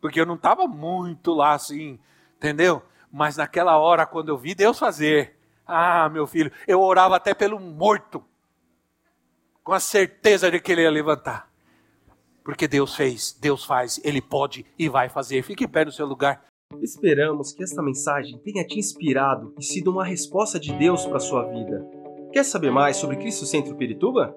Porque 0.00 0.18
eu 0.18 0.24
não 0.24 0.36
estava 0.36 0.66
muito 0.66 1.34
lá 1.34 1.52
assim, 1.52 1.98
entendeu? 2.38 2.82
Mas 3.12 3.36
naquela 3.36 3.76
hora, 3.76 4.06
quando 4.06 4.30
eu 4.30 4.38
vi 4.38 4.54
Deus 4.54 4.78
fazer, 4.78 5.36
ah, 5.66 6.08
meu 6.08 6.26
filho, 6.26 6.50
eu 6.66 6.80
orava 6.80 7.14
até 7.14 7.34
pelo 7.34 7.60
morto 7.60 8.24
com 9.62 9.74
a 9.74 9.80
certeza 9.80 10.50
de 10.50 10.58
que 10.58 10.72
ele 10.72 10.80
ia 10.80 10.90
levantar. 10.90 11.46
Porque 12.42 12.66
Deus 12.66 12.96
fez, 12.96 13.36
Deus 13.38 13.66
faz, 13.66 14.00
Ele 14.02 14.22
pode 14.22 14.64
e 14.78 14.88
vai 14.88 15.10
fazer. 15.10 15.42
Fique 15.42 15.64
em 15.64 15.68
pé 15.68 15.84
no 15.84 15.92
seu 15.92 16.06
lugar. 16.06 16.42
Esperamos 16.80 17.52
que 17.52 17.62
esta 17.62 17.82
mensagem 17.82 18.38
tenha 18.38 18.66
te 18.66 18.78
inspirado 18.78 19.54
e 19.58 19.62
sido 19.62 19.90
uma 19.90 20.04
resposta 20.04 20.58
de 20.58 20.72
Deus 20.72 21.04
para 21.04 21.18
a 21.18 21.20
sua 21.20 21.44
vida. 21.50 21.86
Quer 22.32 22.44
saber 22.44 22.70
mais 22.70 22.96
sobre 22.96 23.16
Cristo 23.16 23.46
Centro 23.46 23.76
Pirituba? 23.76 24.36